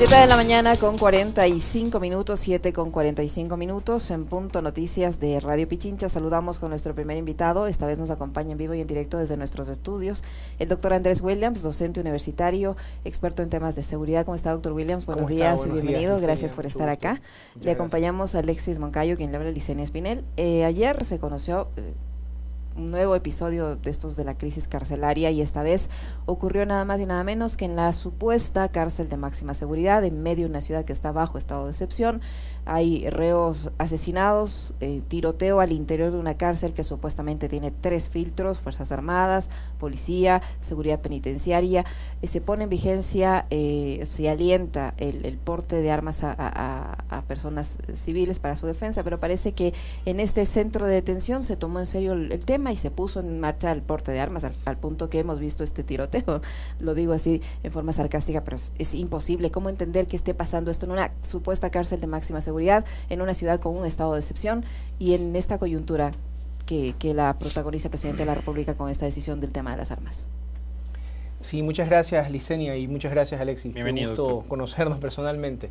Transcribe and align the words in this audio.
7 0.00 0.16
de 0.16 0.26
la 0.28 0.36
mañana 0.36 0.78
con 0.78 0.96
45 0.96 2.00
minutos, 2.00 2.40
7 2.40 2.72
con 2.72 2.90
45 2.90 3.58
minutos, 3.58 4.10
en 4.10 4.24
punto 4.24 4.62
noticias 4.62 5.20
de 5.20 5.40
Radio 5.40 5.68
Pichincha. 5.68 6.08
Saludamos 6.08 6.58
con 6.58 6.70
nuestro 6.70 6.94
primer 6.94 7.18
invitado. 7.18 7.66
Esta 7.66 7.86
vez 7.86 7.98
nos 7.98 8.10
acompaña 8.10 8.52
en 8.52 8.56
vivo 8.56 8.72
y 8.72 8.80
en 8.80 8.86
directo 8.86 9.18
desde 9.18 9.36
nuestros 9.36 9.68
estudios 9.68 10.24
el 10.58 10.68
doctor 10.68 10.94
Andrés 10.94 11.20
Williams, 11.20 11.60
docente 11.60 12.00
universitario, 12.00 12.78
experto 13.04 13.42
en 13.42 13.50
temas 13.50 13.76
de 13.76 13.82
seguridad. 13.82 14.24
¿Cómo 14.24 14.36
está, 14.36 14.52
doctor 14.52 14.72
Williams? 14.72 15.04
Buenos 15.04 15.28
días 15.28 15.66
y 15.66 15.68
bienvenido. 15.68 16.18
Gracias 16.18 16.54
por 16.54 16.64
estar 16.64 16.88
acá. 16.88 17.20
Le 17.60 17.72
acompañamos 17.72 18.34
a 18.34 18.38
Alexis 18.38 18.78
Moncayo, 18.78 19.18
quien 19.18 19.32
le 19.32 19.36
habla 19.36 19.50
Licenia 19.50 19.84
Espinel. 19.84 20.24
Eh, 20.38 20.64
ayer 20.64 21.04
se 21.04 21.18
conoció... 21.18 21.68
Eh, 21.76 21.92
un 22.76 22.90
nuevo 22.90 23.14
episodio 23.14 23.76
de 23.76 23.90
estos 23.90 24.16
de 24.16 24.24
la 24.24 24.36
crisis 24.38 24.68
carcelaria 24.68 25.30
y 25.30 25.40
esta 25.40 25.62
vez 25.62 25.90
ocurrió 26.26 26.64
nada 26.66 26.84
más 26.84 27.00
y 27.00 27.06
nada 27.06 27.24
menos 27.24 27.56
que 27.56 27.64
en 27.64 27.76
la 27.76 27.92
supuesta 27.92 28.68
cárcel 28.68 29.08
de 29.08 29.16
máxima 29.16 29.54
seguridad 29.54 30.04
en 30.04 30.22
medio 30.22 30.44
de 30.44 30.50
una 30.50 30.60
ciudad 30.60 30.84
que 30.84 30.92
está 30.92 31.12
bajo 31.12 31.38
estado 31.38 31.64
de 31.64 31.72
excepción 31.72 32.20
hay 32.72 33.10
reos 33.10 33.70
asesinados, 33.78 34.74
eh, 34.78 35.02
tiroteo 35.08 35.58
al 35.58 35.72
interior 35.72 36.12
de 36.12 36.18
una 36.18 36.34
cárcel 36.36 36.72
que 36.72 36.84
supuestamente 36.84 37.48
tiene 37.48 37.72
tres 37.72 38.08
filtros, 38.08 38.60
Fuerzas 38.60 38.92
Armadas, 38.92 39.50
Policía, 39.80 40.40
Seguridad 40.60 41.00
Penitenciaria. 41.00 41.84
Eh, 42.22 42.28
se 42.28 42.40
pone 42.40 42.62
en 42.62 42.70
vigencia, 42.70 43.46
eh, 43.50 44.02
se 44.04 44.30
alienta 44.30 44.94
el, 44.98 45.36
porte 45.38 45.82
de 45.82 45.90
armas 45.90 46.22
a, 46.22 47.24
personas 47.26 47.78
civiles 47.94 48.38
para 48.38 48.54
su 48.54 48.68
defensa, 48.68 49.02
pero 49.02 49.18
parece 49.18 49.50
que 49.50 49.74
en 50.06 50.20
este 50.20 50.46
centro 50.46 50.86
de 50.86 50.94
detención 50.94 51.42
se 51.42 51.56
tomó 51.56 51.80
en 51.80 51.86
serio 51.86 52.12
el, 52.12 52.44
tema 52.44 52.72
y 52.72 52.76
se 52.76 52.92
puso 52.92 53.18
en 53.18 53.40
marcha 53.40 53.72
el 53.72 53.82
porte 53.82 54.12
de 54.12 54.20
armas 54.20 54.44
al, 54.44 54.76
punto 54.76 55.08
que 55.08 55.18
hemos 55.18 55.40
visto 55.40 55.64
este 55.64 55.82
tiroteo. 55.82 56.40
Lo 56.78 56.94
digo 56.94 57.14
así 57.14 57.42
en 57.64 57.72
forma 57.72 57.92
sarcástica, 57.92 58.44
pero 58.44 58.54
es, 58.54 58.72
es 58.78 58.94
imposible. 58.94 59.50
¿Cómo 59.50 59.70
entender 59.70 60.06
que 60.06 60.14
esté 60.14 60.34
pasando 60.34 60.70
esto 60.70 60.86
en 60.86 60.92
una 60.92 61.10
supuesta 61.22 61.70
cárcel 61.70 62.00
de 62.00 62.06
máxima 62.06 62.40
seguridad? 62.40 62.59
Seguridad 62.60 62.84
en 63.08 63.22
una 63.22 63.34
ciudad 63.34 63.60
con 63.60 63.76
un 63.76 63.86
estado 63.86 64.12
de 64.14 64.20
excepción 64.20 64.64
y 64.98 65.14
en 65.14 65.34
esta 65.34 65.58
coyuntura 65.58 66.12
que, 66.66 66.94
la 67.14 67.36
protagoniza 67.36 67.88
el 67.88 67.90
presidente 67.90 68.22
de 68.22 68.26
la 68.26 68.34
República 68.34 68.74
con 68.74 68.90
esta 68.90 69.04
decisión 69.04 69.40
del 69.40 69.50
tema 69.50 69.72
de 69.72 69.78
las 69.78 69.90
armas. 69.90 70.28
Sí, 71.40 71.62
muchas 71.62 71.88
gracias 71.88 72.30
Licenia 72.30 72.76
y 72.76 72.86
muchas 72.86 73.10
gracias 73.10 73.40
Alexis. 73.40 73.74
Bienvenido. 73.74 74.10
gusto 74.10 74.44
conocernos 74.48 74.98
personalmente. 74.98 75.70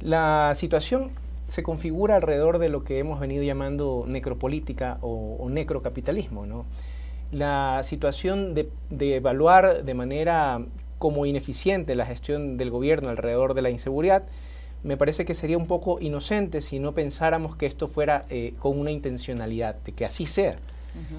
La 0.00 0.52
situación 0.56 1.10
se 1.46 1.62
configura 1.62 2.16
alrededor 2.16 2.58
de 2.58 2.68
lo 2.68 2.82
que 2.82 2.98
hemos 2.98 3.20
venido 3.20 3.44
llamando 3.44 4.04
necropolítica 4.08 4.98
o, 5.02 5.46
necrocapitalismo. 5.50 6.46
¿no? 6.46 6.64
La 7.30 7.82
situación 7.84 8.54
de, 8.54 8.70
de, 8.90 9.16
evaluar 9.16 9.84
de 9.84 9.94
manera 9.94 10.62
como 10.98 11.26
ineficiente 11.26 11.94
la 11.94 12.06
gestión 12.06 12.56
del 12.56 12.70
gobierno 12.70 13.10
alrededor 13.10 13.54
de 13.54 13.62
la 13.62 13.70
inseguridad 13.70 14.24
me 14.84 14.98
parece 14.98 15.24
que 15.24 15.34
sería 15.34 15.56
un 15.56 15.66
poco 15.66 15.98
inocente 15.98 16.60
si 16.60 16.78
no 16.78 16.92
pensáramos 16.92 17.56
que 17.56 17.66
esto 17.66 17.88
fuera 17.88 18.26
eh, 18.28 18.54
con 18.58 18.78
una 18.78 18.90
intencionalidad, 18.90 19.76
de 19.76 19.92
que 19.92 20.04
así 20.04 20.26
sea. 20.26 20.58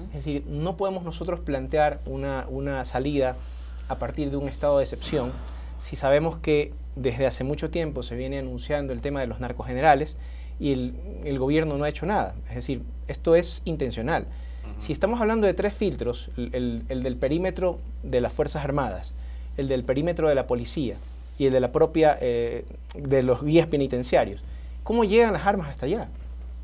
Es 0.08 0.24
decir, 0.24 0.42
no 0.46 0.78
podemos 0.78 1.04
nosotros 1.04 1.40
plantear 1.40 2.00
una, 2.06 2.46
una, 2.48 2.86
salida 2.86 3.36
a 3.88 3.98
partir 3.98 4.30
de 4.30 4.38
un 4.38 4.48
estado 4.48 4.78
de 4.78 4.84
excepción 4.84 5.32
si 5.78 5.96
sabemos 5.96 6.38
que 6.38 6.72
desde 6.94 7.26
hace 7.26 7.44
mucho 7.44 7.68
tiempo 7.68 8.02
se 8.02 8.16
viene 8.16 8.38
anunciando 8.38 8.94
el 8.94 9.02
tema 9.02 9.20
de 9.20 9.26
los 9.26 9.38
narcogenerales 9.38 10.16
y 10.58 10.72
el, 10.72 10.94
el 11.24 11.38
gobierno 11.38 11.76
no 11.76 11.84
ha 11.84 11.90
hecho 11.90 12.06
nada. 12.06 12.34
Es 12.48 12.54
decir, 12.54 12.82
esto 13.06 13.36
es 13.36 13.60
intencional. 13.66 14.26
Si 14.78 14.92
estamos 14.92 15.20
hablando 15.20 15.46
de 15.46 15.52
tres 15.52 15.74
filtros, 15.74 16.30
el, 16.36 16.84
el 16.88 17.02
del 17.02 17.16
perímetro 17.16 17.78
de 18.02 18.22
las 18.22 18.32
Fuerzas 18.32 18.64
Armadas, 18.64 19.14
el 19.58 19.68
del 19.68 19.84
perímetro 19.84 20.28
de 20.28 20.34
la 20.34 20.46
policía, 20.46 20.96
y 21.38 21.46
el 21.46 21.52
de 21.52 21.60
la 21.60 21.72
propia, 21.72 22.18
eh, 22.20 22.64
de 22.94 23.22
los 23.22 23.42
guías 23.42 23.66
penitenciarios. 23.66 24.42
¿Cómo 24.82 25.04
llegan 25.04 25.32
las 25.32 25.46
armas 25.46 25.68
hasta 25.68 25.86
allá? 25.86 26.08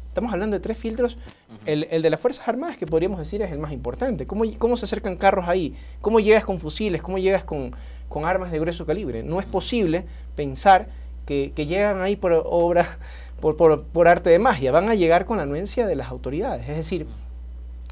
Estamos 0.09 0.33
hablando 0.33 0.57
de 0.57 0.61
tres 0.61 0.77
filtros. 0.77 1.17
el, 1.65 2.03
de 2.03 2.11
las 2.11 2.21
Fuerzas 2.21 2.47
Armadas, 2.47 2.77
que 2.77 2.87
podríamos 2.87 3.19
decir 3.19 3.41
es 3.43 3.51
el 3.51 3.59
más 3.59 3.73
importante. 3.73 4.27
¿Cómo, 4.27 4.45
cómo 4.59 4.77
se 4.77 4.85
acercan 4.85 5.17
carros 5.17 5.49
ahí? 5.49 5.75
¿Cómo 6.01 6.21
llegas 6.21 6.45
con 6.45 6.59
fusiles? 6.59 7.03
¿Cómo 7.03 7.19
llegas 7.19 7.45
con, 7.45 7.75
con 8.09 8.25
armas 8.25 8.53
de 8.53 8.59
grueso 8.59 8.85
calibre? 8.85 9.23
No 9.23 9.41
es 9.41 9.47
posible 9.47 10.05
pensar 10.37 10.89
que, 11.25 11.53
que 11.57 11.67
llegan 11.67 12.01
ahí 12.03 12.17
por 12.17 12.33
obra, 12.45 12.99
por, 13.41 13.57
por, 13.57 13.85
por, 13.85 14.07
arte 14.07 14.31
de 14.31 14.39
magia. 14.39 14.71
Van 14.71 14.89
a 14.89 14.95
llegar 14.95 15.25
con 15.25 15.39
la 15.39 15.45
anuencia 15.45 15.87
de 15.87 15.97
las 15.97 16.11
autoridades. 16.11 16.69
Es 16.69 16.77
decir, 16.77 17.07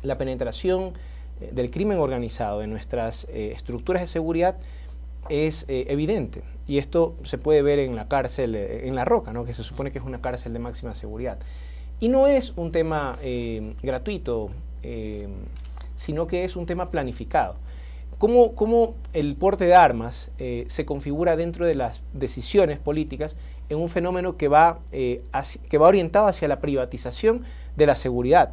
la 0.03 0.19
penetración 0.19 0.93
eh, 1.41 1.51
del 1.53 1.71
crimen 1.71 1.99
organizado 1.99 2.63
en 2.63 2.71
nuestras 2.71 3.27
eh, 3.31 3.53
estructuras 3.55 4.03
de 4.03 4.09
seguridad 4.09 4.57
es 5.29 5.67
evidente. 5.69 6.43
Y 6.71 6.79
esto 6.79 7.17
se 7.25 7.37
puede 7.37 7.63
ver 7.63 7.81
en 7.81 7.97
la 7.97 8.07
cárcel, 8.07 8.55
eh, 8.55 8.87
en 8.87 8.95
La 8.95 9.05
Roca, 9.05 9.33
¿no? 9.33 9.45
que 9.45 9.55
se 9.55 9.65
supone 9.65 9.91
que 9.91 9.99
es 9.99 10.05
una 10.05 10.21
cárcel 10.21 10.53
de 10.53 10.61
máxima 10.61 10.95
seguridad. 10.95 11.41
Y 11.99 12.07
no 12.07 12.29
es 12.29 12.53
un 12.55 12.71
tema 12.71 13.19
eh, 13.23 13.75
gratuito, 13.83 14.51
eh, 14.85 15.27
sino 15.97 16.29
que 16.29 16.45
es 16.45 16.55
un 16.55 16.67
tema 16.67 16.93
planificado. 16.93 17.57
¿Cómo, 18.19 18.55
cómo 18.55 18.95
el 19.15 19.35
porte 19.35 19.65
de 19.65 19.75
armas 19.75 20.31
se 20.67 20.85
configura 20.85 21.37
dentro 21.37 21.67
de 21.67 21.75
las 21.75 22.03
decisiones 22.13 22.79
políticas 22.79 23.35
en 23.69 23.79
un 23.79 23.89
fenómeno 23.89 24.37
que 24.37 24.47
va, 24.47 24.79
que 24.91 25.79
va 25.79 25.89
orientado 25.89 26.27
hacia 26.27 26.47
la 26.47 26.61
privatización 26.61 27.43
de 27.77 27.87
la 27.87 27.97
seguridad? 27.97 28.53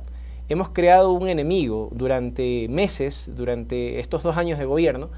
Hemos 0.50 0.70
creado 0.70 1.12
un 1.12 1.28
enemigo 1.28 1.90
durante 1.92 2.68
meses, 2.70 3.30
durante 3.36 4.00
estos 4.00 4.24
dos 4.24 4.38
años 4.38 4.58
de 4.58 4.66
gobierno, 4.66 5.10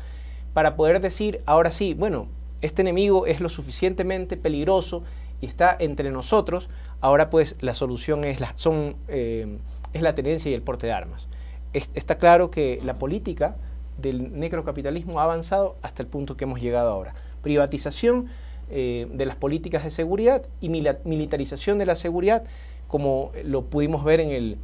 para 0.54 0.76
poder 0.76 1.02
decir, 1.02 1.42
ahora 1.46 1.72
sí, 1.72 1.94
bueno, 1.94 2.28
este 2.62 2.82
enemigo 2.82 3.26
es 3.26 3.40
lo 3.40 3.50
suficientemente 3.50 4.38
peligroso 4.38 5.04
y 5.42 5.46
está 5.46 5.76
entre 5.80 6.12
nosotros, 6.12 6.70
ahora 7.02 7.30
pues 7.30 7.56
la 7.62 7.74
solución 7.74 8.24
es 8.24 8.40
la, 8.40 8.52
son, 8.56 8.96
eh, 9.08 9.58
es 9.94 10.02
la 10.02 10.16
tenencia 10.16 10.52
y 10.52 10.54
el 10.54 10.62
porte 10.62 10.88
de 10.88 10.94
armas. 10.94 11.28
está 11.74 12.18
claro 12.18 12.52
que 12.52 12.80
la 12.84 12.96
política 12.96 13.56
del 13.98 14.40
necrocapitalismo 14.40 15.20
ha 15.20 15.24
avanzado 15.24 15.76
hasta 15.82 16.02
el 16.02 16.08
punto 16.08 16.36
que 16.36 16.46
hemos 16.46 16.62
llegado 16.62 16.92
ahora. 16.92 17.14
Privatización 17.42 18.28
eh, 18.70 19.08
de 19.12 19.26
las 19.26 19.36
políticas 19.36 19.84
de 19.84 19.92
seguridad 19.92 20.44
y 20.62 20.70
militarización 20.70 21.78
de 21.78 21.86
la 21.86 21.96
seguridad, 21.96 22.44
como 22.88 23.32
lo 23.44 23.66
pudimos 23.66 24.04
ver 24.04 24.20
en 24.20 24.32
el, 24.32 24.58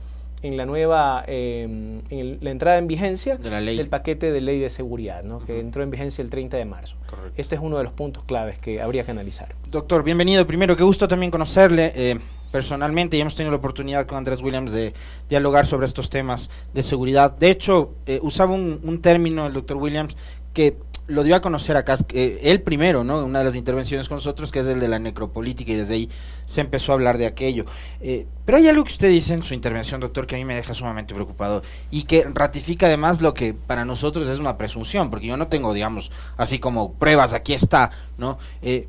en 0.46 0.58
la 0.58 0.66
nueva, 0.66 1.24
em, 1.28 2.02
en 2.10 2.38
la 2.42 2.52
entrada 2.52 2.78
en 2.78 2.88
vigencia 2.88 3.38
del 3.38 3.90
paquete 3.90 4.32
de 4.32 4.42
ley 4.42 4.60
de 4.60 4.70
seguridad, 4.70 5.24
que 5.46 5.60
entró 5.60 5.82
en 5.82 5.90
vigencia 5.90 6.22
el 6.22 6.30
30 6.30 6.58
de 6.58 6.66
marzo. 6.66 6.98
Este 7.36 7.56
es 7.56 7.62
uno 7.62 7.78
de 7.78 7.84
los 7.84 7.94
puntos 7.94 8.24
claves 8.24 8.60
que 8.60 8.82
habría 8.82 9.04
que 9.04 9.12
analizar. 9.12 9.56
Doctor, 9.72 10.04
bienvenido. 10.04 10.46
Primero, 10.46 10.78
qué 10.78 10.84
gusto 10.84 11.08
también 11.08 11.32
conocerle. 11.32 11.92
Eh, 11.96 12.20
personalmente 12.52 13.18
y 13.18 13.20
hemos 13.20 13.36
tenido 13.36 13.52
la 13.52 13.58
oportunidad 13.58 14.06
con 14.06 14.18
Andrés 14.18 14.42
Williams 14.42 14.72
de 14.72 14.94
dialogar 15.28 15.68
sobre 15.68 15.88
estos 15.88 16.10
temas 16.10 16.50
de 16.74 16.84
seguridad. 16.84 17.36
De 17.38 17.50
hecho, 17.50 17.96
eh, 18.06 18.20
usaba 18.22 18.54
un, 18.54 18.80
un, 18.82 19.02
término 19.02 19.48
el 19.48 19.52
doctor 19.52 19.76
Williams 19.76 20.16
que 20.54 20.78
lo 21.08 21.24
dio 21.24 21.36
a 21.36 21.42
conocer 21.42 21.78
acá, 21.78 21.98
él 22.14 22.62
primero, 22.62 23.04
¿no? 23.04 23.24
Una 23.24 23.40
de 23.40 23.46
las 23.46 23.56
intervenciones 23.56 24.08
con 24.10 24.18
nosotros, 24.18 24.52
que 24.52 24.60
es 24.60 24.66
el 24.66 24.80
de 24.80 24.88
la 24.88 24.98
necropolítica, 24.98 25.72
y 25.72 25.76
desde 25.76 25.94
ahí 25.94 26.10
se 26.46 26.62
empezó 26.62 26.92
a 26.92 26.96
hablar 26.96 27.18
de 27.18 27.28
aquello. 27.28 27.66
Eh, 28.02 28.26
pero 28.46 28.58
hay 28.58 28.68
algo 28.68 28.84
que 28.84 28.92
usted 28.92 29.10
dice 29.10 29.34
en 29.34 29.44
su 29.44 29.54
intervención, 29.54 30.02
doctor, 30.02 30.26
que 30.26 30.36
a 30.36 30.38
mí 30.38 30.46
me 30.46 30.56
deja 30.56 30.74
sumamente 30.74 31.14
preocupado 31.14 31.62
y 31.92 32.04
que 32.04 32.26
ratifica 32.34 32.88
además 32.88 33.22
lo 33.22 33.34
que 33.34 33.54
para 33.54 33.86
nosotros 33.86 34.28
es 34.28 34.40
una 34.40 34.58
presunción, 34.58 35.10
porque 35.10 35.28
yo 35.28 35.38
no 35.38 35.48
tengo, 35.48 35.74
digamos, 35.74 36.12
así 36.38 36.60
como 36.60 36.94
pruebas, 36.94 37.34
aquí 37.34 37.54
está, 37.54 37.92
¿no? 38.18 38.40
Eh, 38.62 38.88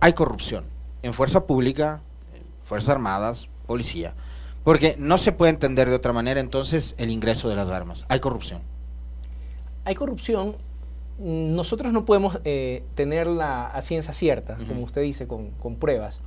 hay 0.00 0.12
corrupción 0.14 0.64
en 1.02 1.14
fuerza 1.14 1.46
pública, 1.46 2.02
Fuerzas 2.64 2.90
Armadas, 2.90 3.48
policía, 3.66 4.14
porque 4.62 4.96
no 4.98 5.16
se 5.16 5.32
puede 5.32 5.50
entender 5.50 5.88
de 5.88 5.94
otra 5.96 6.12
manera 6.12 6.40
entonces 6.40 6.94
el 6.98 7.10
ingreso 7.10 7.48
de 7.48 7.56
las 7.56 7.68
armas. 7.70 8.04
Hay 8.08 8.20
corrupción. 8.20 8.60
Hay 9.84 9.94
corrupción 9.94 10.56
nosotros 11.18 11.92
no 11.92 12.04
podemos 12.04 12.38
eh, 12.44 12.84
tenerla 12.94 13.66
a 13.66 13.82
ciencia 13.82 14.14
cierta, 14.14 14.56
como 14.68 14.82
usted 14.82 15.02
dice, 15.02 15.26
con, 15.26 15.76
pruebas. 15.76 16.22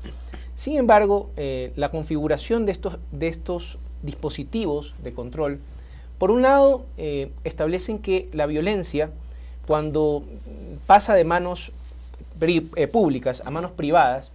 Sin 0.55 0.77
embargo, 0.77 1.29
eh, 1.37 1.71
la 1.75 1.89
configuración 1.89 2.65
de 2.65 2.73
estos, 2.73 2.97
de 3.11 3.27
estos 3.27 3.77
dispositivos 4.03 4.93
de 5.01 5.13
control, 5.13 5.59
por 6.17 6.29
un 6.29 6.41
lado, 6.41 6.85
eh, 6.97 7.31
establecen 7.45 7.99
que 7.99 8.29
la 8.33 8.45
violencia, 8.45 9.11
cuando 9.65 10.23
pasa 10.87 11.15
de 11.15 11.23
manos 11.23 11.71
públicas 12.91 13.43
a 13.45 13.51
manos 13.51 13.71
privadas, 13.71 14.31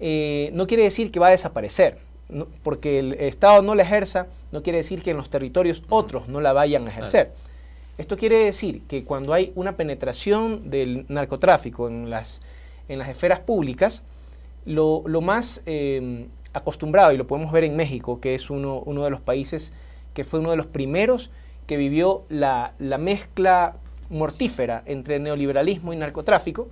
no 0.00 0.66
quiere 0.66 0.84
decir 0.84 1.10
que 1.10 1.20
va 1.20 1.28
a 1.28 1.30
desaparecer. 1.30 1.98
porque 2.62 3.00
el 3.00 3.12
Estado 3.14 3.60
no 3.60 3.74
la 3.74 3.82
ejerza, 3.82 4.28
no 4.50 4.62
quiere 4.62 4.78
decir 4.78 5.02
que 5.02 5.10
en 5.10 5.18
los 5.18 5.28
territorios 5.28 5.82
otros 5.90 6.26
no 6.26 6.40
la 6.40 6.54
vayan 6.54 6.86
a 6.86 6.90
ejercer. 6.90 7.32
Esto 7.96 8.16
quiere 8.16 8.38
decir 8.38 8.82
que 8.88 9.04
cuando 9.04 9.32
hay 9.32 9.52
una 9.54 9.76
penetración 9.76 10.70
del 10.70 11.06
narcotráfico 11.08 11.88
en 11.88 12.10
las, 12.10 12.42
en 12.88 12.98
las 12.98 13.08
esferas 13.08 13.38
públicas, 13.40 14.02
lo, 14.64 15.02
más 15.20 15.62
em, 15.66 16.26
acostumbrado, 16.52 17.12
y 17.12 17.16
lo 17.16 17.26
podemos 17.26 17.52
ver 17.52 17.64
en 17.64 17.76
México, 17.76 18.20
que 18.20 18.34
es 18.34 18.50
uno, 18.50 18.82
uno, 18.84 19.04
de 19.04 19.10
los 19.10 19.20
países 19.20 19.72
que 20.12 20.24
fue 20.24 20.40
uno 20.40 20.50
de 20.50 20.56
los 20.56 20.66
primeros 20.66 21.30
que 21.66 21.76
vivió 21.76 22.24
la, 22.28 22.74
mezcla 22.98 23.76
mortífera 24.10 24.82
entre 24.86 25.18
neoliberalismo 25.18 25.92
y 25.92 25.96
narcotráfico, 25.96 26.68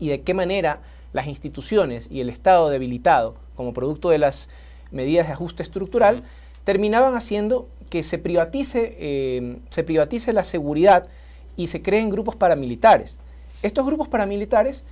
y 0.00 0.08
de 0.08 0.22
qué 0.22 0.34
manera 0.34 0.80
las 1.12 1.28
instituciones 1.28 2.08
y 2.10 2.20
el 2.20 2.30
Estado 2.30 2.68
debilitado 2.68 3.36
como 3.54 3.72
producto 3.72 4.10
de 4.10 4.18
las 4.18 4.48
medidas 4.90 5.28
de 5.28 5.34
ajuste 5.34 5.62
estructural 5.62 6.24
terminaban 6.64 7.14
haciendo 7.14 7.68
que 7.92 8.02
se 8.02 8.16
privatice, 8.16 8.96
eh, 8.98 9.58
se 9.68 9.84
privatice 9.84 10.32
la 10.32 10.44
seguridad 10.44 11.08
y 11.58 11.66
se 11.66 11.82
creen 11.82 12.08
grupos 12.08 12.36
paramilitares. 12.36 13.18
Estos 13.62 13.84
grupos 13.84 14.08
paramilitares 14.08 14.84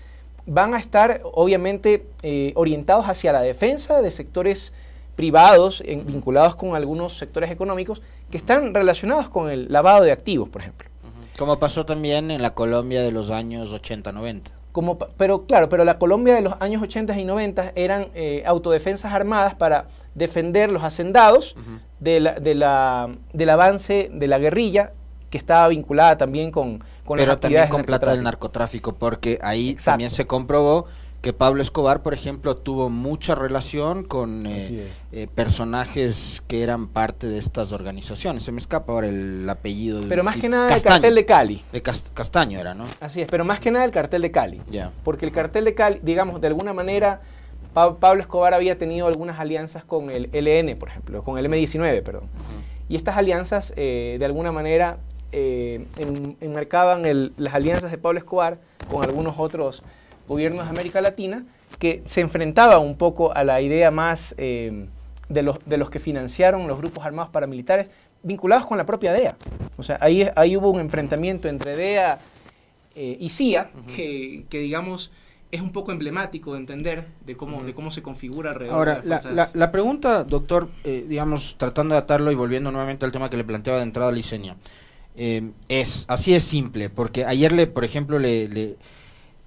van 0.45 0.75
a 0.75 0.79
estar 0.79 1.23
obviamente 1.25 2.05
eh, 2.23 2.53
orientados 2.57 3.07
hacia 3.07 3.33
la 3.33 3.41
defensa 3.41 4.03
de 4.03 4.11
sectores 4.11 4.75
privados 5.17 5.83
vinculados 6.05 6.57
con 6.57 6.77
algunos 6.77 7.17
sectores 7.17 7.51
económicos 7.51 8.03
que 8.31 8.37
están 8.37 8.75
relacionados 8.75 9.31
con 9.31 9.51
el 9.51 9.73
lavado 9.73 10.03
de 10.03 10.13
activos, 10.13 10.51
por 10.51 10.61
ejemplo. 10.61 10.91
Como 11.39 11.59
pasó 11.59 11.87
también 11.87 12.31
en 12.31 12.43
la 12.43 12.51
Colombia 12.53 13.03
de 13.03 13.13
los 13.13 13.31
años 13.31 13.71
80-90. 13.71 14.60
Como, 14.73 14.99
pero 14.99 15.47
claro, 15.47 15.69
pero 15.69 15.85
la 15.85 15.99
Colombia 15.99 16.35
de 16.35 16.43
los 16.43 16.55
años 16.61 16.83
80 16.83 17.19
y 17.19 17.25
90 17.25 17.73
eran 17.75 18.07
eh, 18.15 18.43
autodefensas 18.47 19.13
armadas 19.13 19.55
para 19.55 19.87
defender 20.15 20.71
los 20.71 20.85
hacendados 20.85 21.57
de 21.99 22.21
la, 22.21 22.35
de 22.35 22.55
la, 22.55 23.11
del 23.33 23.51
avance 23.51 24.11
de 24.13 24.27
la 24.29 24.39
guerrilla 24.39 24.93
que 25.31 25.39
estaba 25.39 25.69
vinculada 25.69 26.19
también 26.19 26.51
con, 26.51 26.83
con 27.05 27.19
pero 27.19 27.39
también 27.39 27.69
con 27.69 27.85
plata 27.85 28.13
del 28.13 28.23
narcotráfico, 28.23 28.95
porque 28.95 29.39
ahí 29.43 29.77
también 29.77 30.11
se 30.11 30.27
comprobó 30.27 30.87
que 31.21 31.35
Pablo 31.35 31.63
Escobar, 31.63 32.03
por 32.03 32.15
ejemplo, 32.15 32.57
tuvo 32.57 32.89
mucha 32.89 33.35
relación 33.35 34.05
con 34.05 34.47
eh, 34.47 34.89
eh, 35.13 35.29
personajes 35.35 36.43
que 36.47 36.63
eran 36.63 36.87
parte 36.89 37.27
de 37.27 37.39
estas 37.39 37.73
organizaciones. 37.73 38.43
Se 38.43 38.53
me 38.53 38.59
escapa 38.59 38.93
ahora 38.93 39.09
el 39.09 39.49
apellido. 39.49 40.03
Pero 40.09 40.25
más 40.25 40.39
que 40.39 40.49
nada 40.49 40.75
el 40.75 40.83
cartel 40.83 41.15
de 41.15 41.27
Cali. 41.27 41.63
De 41.73 41.83
Castaño 41.83 42.59
era, 42.59 42.73
¿no? 42.73 42.87
Así 43.01 43.21
es, 43.21 43.29
pero 43.29 43.45
más 43.45 43.61
que 43.61 43.71
nada 43.71 43.85
el 43.85 43.91
cartel 43.91 44.23
de 44.23 44.31
Cali. 44.31 44.63
Ya. 44.71 44.93
Porque 45.05 45.27
el 45.27 45.33
cartel 45.33 45.67
de 45.67 45.75
Cali, 45.75 46.01
digamos, 46.03 46.41
de 46.41 46.47
alguna 46.47 46.73
manera, 46.73 47.21
Pablo 47.75 48.23
Escobar 48.23 48.55
había 48.55 48.79
tenido 48.79 49.07
algunas 49.07 49.39
alianzas 49.39 49.85
con 49.85 50.11
el 50.11 50.31
LN, 50.33 50.75
por 50.79 50.89
ejemplo, 50.89 51.23
con 51.23 51.39
el 51.39 51.47
M19, 51.47 52.03
perdón. 52.03 52.25
Y 52.89 52.97
estas 52.97 53.19
alianzas, 53.19 53.75
eh, 53.77 54.17
de 54.19 54.25
alguna 54.25 54.53
manera, 54.53 54.99
enmarcaban 55.33 57.03
las 57.37 57.55
alianzas 57.55 57.91
de 57.91 57.99
Pablo 57.99 58.19
Escobar 58.19 58.59
con 58.91 59.05
algunos 59.05 59.35
otros 59.39 59.83
gobiernos 60.31 60.65
de 60.65 60.71
América 60.71 61.01
Latina, 61.01 61.45
que 61.81 62.03
se 62.05 62.21
enfrentaba 62.21 62.79
un 62.79 62.97
poco 62.97 63.35
a 63.35 63.43
la 63.43 63.61
idea 63.61 63.91
más 63.91 64.33
eh, 64.39 64.87
de, 65.29 65.43
los, 65.43 65.59
de 65.67 65.77
los 65.77 65.91
que 65.91 65.99
financiaron 65.99 66.69
los 66.69 66.79
grupos 66.79 67.05
armados 67.05 67.33
paramilitares 67.33 67.91
vinculados 68.23 68.65
con 68.65 68.79
la 68.79 68.87
propia 68.87 69.13
DEA. 69.13 69.37
O 69.77 69.83
sea, 69.83 69.99
ahí, 70.01 70.29
ahí 70.37 70.57
hubo 70.57 70.71
un 70.71 70.79
enfrentamiento 70.79 71.49
entre 71.49 71.77
DEA 71.77 72.21
eh, 72.95 73.17
y 73.19 73.29
CIA, 73.31 73.73
que, 73.97 74.47
que, 74.49 74.61
digamos 74.61 75.11
es 75.51 75.61
un 75.61 75.73
poco 75.73 75.91
emblemático 75.91 76.53
de 76.53 76.61
entender 76.61 77.09
de 77.27 77.37
cómo, 77.37 77.65
de 77.65 77.75
cómo 77.75 77.91
se 77.91 78.01
configura 78.03 78.53
alrededor. 78.53 78.77
Ahora, 78.77 79.01
la, 79.03 79.51
la, 79.53 79.73
pregunta, 79.73 80.23
doctor, 80.23 80.69
eh, 80.85 81.05
digamos, 81.09 81.57
tratando 81.59 81.97
de 81.97 81.99
atarlo 81.99 82.31
y 82.31 82.37
volviendo 82.37 82.71
nuevamente 82.71 83.05
al 83.05 83.11
tema 83.11 83.29
que 83.31 83.37
le 83.37 83.43
planteaba 83.43 83.81
de 83.81 83.85
entrada 83.85 84.11
a 84.11 84.13
Liceña, 84.13 84.55
es, 85.17 86.05
así 86.07 86.35
es 86.35 86.45
simple, 86.45 86.89
porque 86.89 87.25
ayer, 87.25 87.51
le, 87.51 87.67
por 87.67 87.85
ejemplo, 87.85 88.21
le 88.21 88.47
le 88.47 88.77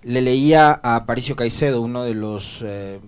leía 0.04 0.80
a 0.84 1.06
Paricio 1.06 1.36
Caicedo, 1.36 1.82
uno 1.82 2.04
de 2.04 2.14
los 2.14 2.62
eh, 2.62 3.00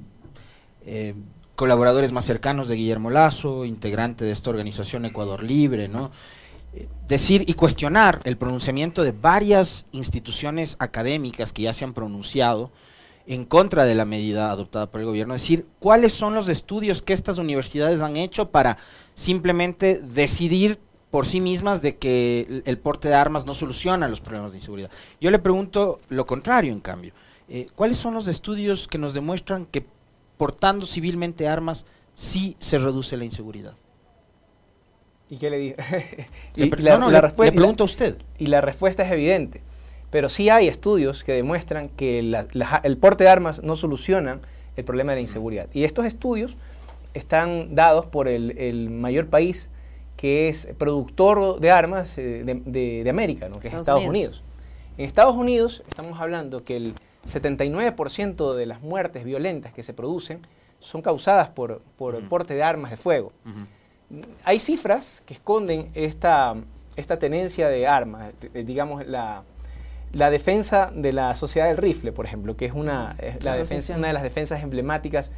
eh, 0.86 1.15
colaboradores 1.56 2.12
más 2.12 2.25
cercanos 2.25 2.68
de 2.68 2.75
Guillermo 2.75 3.09
Lazo, 3.09 3.65
integrante 3.65 4.25
de 4.25 4.31
esta 4.31 4.50
organización 4.50 5.06
Ecuador 5.06 5.44
Libre, 5.44 5.88
¿no? 5.88 6.12
Eh, 6.74 6.88
decir 7.07 7.44
y 7.47 7.53
cuestionar 7.53 8.19
el 8.24 8.38
pronunciamiento 8.38 9.03
de 9.03 9.12
varias 9.12 9.86
instituciones 9.92 10.75
académicas 10.80 11.53
que 11.53 11.63
ya 11.63 11.74
se 11.74 11.86
han 11.86 11.94
pronunciado 11.94 12.71
en 13.27 13.45
contra 13.45 13.86
de 13.86 13.95
la 13.95 14.06
medida 14.06 14.51
adoptada 14.51 14.91
por 14.91 15.01
el 15.01 15.07
gobierno, 15.07 15.33
decir 15.33 15.65
cuáles 15.80 16.13
son 16.13 16.36
los 16.36 16.48
estudios 16.48 17.01
que 17.01 17.13
estas 17.13 17.39
universidades 17.39 18.01
han 18.01 18.18
hecho 18.18 18.51
para 18.51 18.77
simplemente 19.15 20.00
decidir 20.00 20.80
por 21.15 21.27
sí 21.27 21.39
mismas 21.39 21.81
de 21.81 21.95
que 21.95 22.62
el 22.65 22.77
porte 22.77 23.07
de 23.07 23.13
armas 23.13 23.45
no 23.45 23.53
soluciona 23.53 24.09
los 24.09 24.19
problemas 24.19 24.51
de 24.51 24.57
inseguridad. 24.57 24.91
Yo 25.21 25.31
le 25.31 25.39
pregunto 25.39 26.01
lo 26.09 26.25
contrario, 26.25 26.73
en 26.73 26.81
cambio. 26.81 27.13
Eh, 27.47 27.69
¿Cuáles 27.73 27.97
son 27.97 28.15
los 28.15 28.27
estudios 28.27 28.85
que 28.89 28.97
nos 28.97 29.13
demuestran 29.13 29.65
que 29.65 29.85
portando 30.35 30.85
civilmente 30.85 31.47
armas 31.47 31.85
sí 32.17 32.57
se 32.59 32.79
reduce 32.79 33.15
la 33.15 33.23
inseguridad? 33.23 33.75
¿Y 35.29 35.38
qué 35.38 35.50
le 35.50 35.57
digo? 35.57 35.77
la, 36.79 36.97
no, 36.97 37.09
no, 37.09 37.12
le, 37.12 37.51
pregunto 37.53 37.83
a 37.83 37.85
usted. 37.85 38.17
Y 38.38 38.47
la 38.47 38.59
respuesta 38.59 39.03
es 39.03 39.12
evidente. 39.13 39.62
Pero 40.12 40.27
sí 40.27 40.50
hay 40.50 40.67
estudios 40.67 41.23
que 41.23 41.31
demuestran 41.31 41.88
que 41.88 42.19
el 42.19 42.97
porte 42.97 43.23
de 43.23 43.29
armas 43.29 43.63
no 43.63 43.77
solucionan 43.77 44.41
el 44.75 44.83
problema 44.83 45.13
de 45.13 45.19
la 45.19 45.21
inseguridad. 45.21 45.69
Y 45.71 45.85
estos 45.85 46.06
estudios 46.06 46.57
están 47.13 47.73
dados 47.73 48.06
por 48.06 48.27
el 48.27 48.89
mayor 48.89 49.27
país 49.27 49.69
que 50.17 50.50
es 50.50 50.69
productor 50.77 51.59
de 51.59 51.71
armas 51.71 52.17
eh, 52.17 52.44
de, 52.45 53.09
América, 53.09 53.50
que 53.62 53.67
es 53.67 53.73
Estados 53.73 54.06
Unidos. 54.06 54.44
En 54.97 55.06
Estados 55.06 55.35
Unidos 55.35 55.83
estamos 55.88 56.19
hablando 56.19 56.63
que 56.63 56.77
el 56.77 56.95
79% 57.25 58.53
de 58.53 58.65
las 58.65 58.81
muertes 58.81 59.25
violentas 59.25 59.73
que 59.73 59.83
se 59.83 59.94
producen 59.94 60.41
son 60.79 61.01
causadas 61.01 61.50
por, 61.50 61.81
por 61.97 62.21
porte 62.29 62.53
de 62.53 62.63
armas 62.63 62.91
de 62.91 62.97
fuego. 62.97 63.33
Hay 64.44 64.59
cifras 64.59 65.23
que 65.25 65.33
esconden 65.33 65.89
esta, 65.95 66.56
esta 66.95 67.17
tenencia 67.17 67.67
de 67.67 67.88
armas, 67.88 68.33
eh, 68.53 68.63
digamos, 68.63 69.06
la, 69.07 69.44
la 70.13 70.29
defensa 70.29 70.91
de 70.95 71.12
la 71.12 71.35
sociedad 71.35 71.67
del 71.67 71.77
rifle, 71.77 72.12
por 72.12 72.25
ejemplo, 72.25 72.56
que 72.56 72.65
es 72.65 72.73
una, 72.73 73.17
la 73.41 73.57
defensa, 73.57 73.95
una 73.97 74.07
de 74.07 74.13
las 74.13 74.23
defensas 74.23 74.63
emblemáticas 74.63 75.31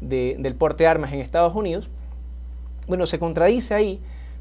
del 0.00 0.54
porte 0.54 0.84
de 0.84 0.88
armas 0.88 1.12
en 1.12 1.20
Estados 1.20 1.54
Unidos. 1.54 1.90
Bueno, 2.86 3.06
se 3.06 3.18
contradice 3.18 3.74
ahí 3.74 4.00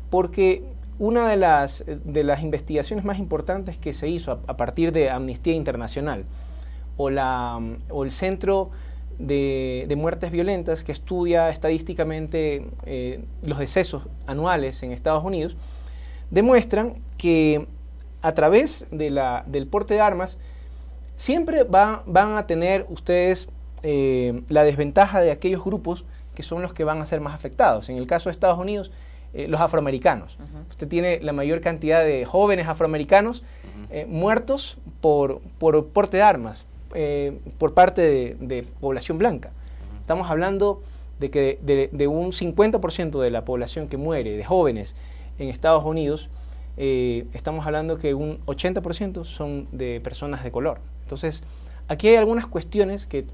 porque 0.09 0.63
una 0.97 1.29
de 1.29 1.37
las, 1.37 1.83
de 1.87 2.23
las 2.23 2.43
investigaciones 2.43 3.05
más 3.05 3.19
importantes 3.19 3.77
que 3.77 3.93
se 3.93 4.07
hizo 4.07 4.41
a, 4.47 4.57
partir 4.57 4.91
de 4.91 5.09
Amnistía 5.09 5.53
Internacional 5.53 6.25
o, 6.97 7.09
la, 7.09 7.59
o 7.89 8.03
el 8.03 8.11
Centro 8.11 8.71
de, 9.19 9.93
Muertes 9.97 10.31
Violentas 10.31 10.83
que 10.83 10.91
estudia 10.91 11.49
estadísticamente 11.49 12.65
eh, 12.85 13.23
los 13.43 13.59
decesos 13.59 14.07
anuales 14.27 14.81
en 14.83 14.91
Estados 14.91 15.23
Unidos, 15.23 15.55
demuestran 16.31 16.95
que 17.17 17.67
a 18.21 18.33
través 18.33 18.87
de 18.91 19.09
la, 19.09 19.43
del 19.45 19.67
porte 19.67 19.93
de 19.93 20.01
armas 20.01 20.39
siempre 21.15 21.63
van 21.63 22.37
a 22.37 22.47
tener 22.47 22.85
ustedes 22.89 23.49
eh, 23.83 24.41
la 24.49 24.63
desventaja 24.63 25.21
de 25.21 25.31
aquellos 25.31 25.63
grupos 25.63 26.05
que 26.35 26.43
son 26.43 26.61
los 26.61 26.73
que 26.73 26.83
van 26.83 27.01
a 27.01 27.05
ser 27.05 27.19
más 27.21 27.33
afectados. 27.33 27.89
En 27.89 27.97
el 27.97 28.07
caso 28.07 28.29
de 28.29 28.31
Estados 28.31 28.57
Unidos, 28.57 28.91
eh, 29.33 29.47
los 29.47 29.61
afroamericanos. 29.61 30.37
Usted 30.69 30.87
tiene 30.87 31.19
la 31.21 31.33
mayor 31.33 31.61
cantidad 31.61 32.03
de 32.03 32.25
jóvenes 32.25 32.67
afroamericanos 32.67 33.43
eh, 33.91 34.07
muertos 34.07 34.79
por, 35.01 35.39
por, 35.59 35.85
porte 35.87 36.17
de 36.17 36.23
armas 36.23 36.65
eh, 36.95 37.39
por 37.59 37.75
parte 37.75 38.35
de, 38.39 38.63
población 38.79 39.19
blanca. 39.19 39.51
Estamos 40.01 40.31
hablando 40.31 40.81
de 41.19 41.29
que 41.29 41.59
de, 41.61 42.07
un 42.07 42.31
50% 42.31 43.19
de 43.19 43.29
la 43.29 43.45
población 43.45 43.87
que 43.87 43.97
muere, 43.97 44.35
de 44.35 44.43
jóvenes 44.43 44.95
en 45.37 45.49
Estados 45.49 45.85
Unidos, 45.85 46.29
estamos 46.77 47.67
hablando 47.67 47.99
que 47.99 48.13
un 48.15 48.39
80% 48.45 49.25
son 49.25 49.67
de 49.71 50.01
personas 50.01 50.43
de 50.43 50.51
color. 50.51 50.79
Entonces, 51.03 51.43
aquí 51.87 52.07
hay 52.07 52.15
algunas 52.15 52.47
cuestiones 52.47 53.05
que 53.05 53.25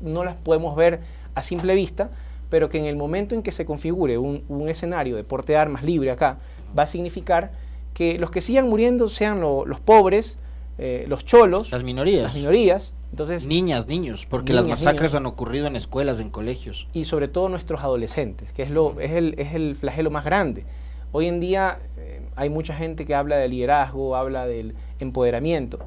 no 0.00 0.22
las 0.22 0.38
podemos 0.38 0.76
ver 0.76 1.00
a 1.34 1.42
simple 1.42 1.74
vista, 1.74 2.10
pero 2.50 2.68
que 2.68 2.78
en 2.78 2.84
el 2.84 2.96
momento 2.96 3.34
en 3.34 3.42
que 3.42 3.52
se 3.52 3.64
configure 3.64 4.18
un, 4.18 4.68
escenario 4.68 5.16
de 5.16 5.24
porte 5.24 5.54
de 5.54 5.58
armas 5.58 5.82
libre 5.82 6.10
acá, 6.10 6.38
va 6.78 6.82
a 6.82 6.86
significar 6.86 7.52
que 7.94 8.18
los 8.18 8.30
que 8.30 8.40
sigan 8.40 8.68
muriendo 8.68 9.08
sean 9.08 9.40
los 9.40 9.80
pobres, 9.80 10.38
eh, 10.78 11.06
los 11.08 11.24
cholos, 11.24 11.70
las 11.70 11.82
minorías. 11.82 12.24
Las 12.24 12.34
minorías. 12.34 12.92
Entonces, 13.10 13.44
niñas, 13.44 13.88
niños, 13.88 14.26
porque 14.28 14.52
las 14.52 14.68
masacres 14.68 15.14
han 15.14 15.26
ocurrido 15.26 15.66
en 15.66 15.74
escuelas, 15.74 16.20
en 16.20 16.30
colegios. 16.30 16.86
Y 16.92 17.04
sobre 17.04 17.26
todo 17.26 17.48
nuestros 17.48 17.80
adolescentes, 17.80 18.52
que 18.52 18.62
es, 18.62 18.70
lo, 18.70 19.00
es, 19.00 19.10
el, 19.12 19.34
es 19.36 19.54
el 19.54 19.74
flagelo 19.74 20.10
más 20.10 20.24
grande. 20.24 20.64
Hoy 21.12 21.26
en 21.26 21.40
día 21.40 21.80
eh, 21.98 22.20
hay 22.36 22.50
mucha 22.50 22.74
gente 22.74 23.06
que 23.06 23.16
habla 23.16 23.36
del 23.36 23.50
liderazgo, 23.50 24.14
habla 24.14 24.46
del 24.46 24.74
empoderamiento, 25.00 25.80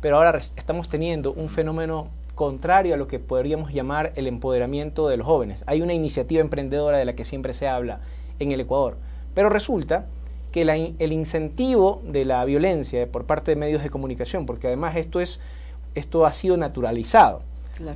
pero 0.00 0.16
ahora 0.16 0.38
estamos 0.38 0.88
teniendo 0.88 1.32
un 1.32 1.48
fenómeno 1.48 2.08
contrario 2.38 2.94
a 2.94 2.96
lo 2.96 3.08
que 3.08 3.18
podríamos 3.18 3.72
llamar 3.72 4.12
el 4.14 4.28
empoderamiento 4.28 5.08
de 5.08 5.16
los 5.16 5.26
jóvenes. 5.26 5.64
Hay 5.66 5.82
una 5.82 5.92
iniciativa 5.92 6.40
emprendedora 6.40 6.96
de 6.96 7.04
la 7.04 7.16
que 7.16 7.24
siempre 7.24 7.52
se 7.52 7.66
habla 7.66 7.98
en 8.38 8.52
el 8.52 8.60
Ecuador, 8.60 8.96
pero 9.34 9.48
resulta 9.48 10.06
que 10.52 10.62
el 10.62 11.12
incentivo 11.12 12.00
de 12.04 12.24
la 12.24 12.44
violencia 12.44 13.10
por 13.10 13.24
parte 13.24 13.50
de 13.50 13.56
medios 13.56 13.82
de 13.82 13.90
comunicación, 13.90 14.46
porque 14.46 14.68
además 14.68 14.94
esto, 14.94 15.18
es, 15.18 15.40
esto 15.96 16.24
ha 16.26 16.30
sido 16.30 16.56
naturalizado. 16.56 17.42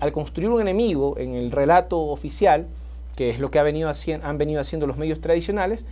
Al 0.01 0.11
construir 0.11 0.49
un 0.49 0.61
enemigo 0.61 1.17
en 1.19 1.35
el 1.35 1.53
relato 1.53 2.01
oficial, 2.01 2.67
que 3.15 3.31
es 3.31 3.39
lo 3.39 3.53
que 3.53 3.61
ha 3.61 3.63
venido 3.63 3.93
han 4.25 4.39
venido 4.39 4.61
haciendo 4.61 4.89
los 4.89 4.97
medios 4.97 5.21
tradicionales, 5.21 5.87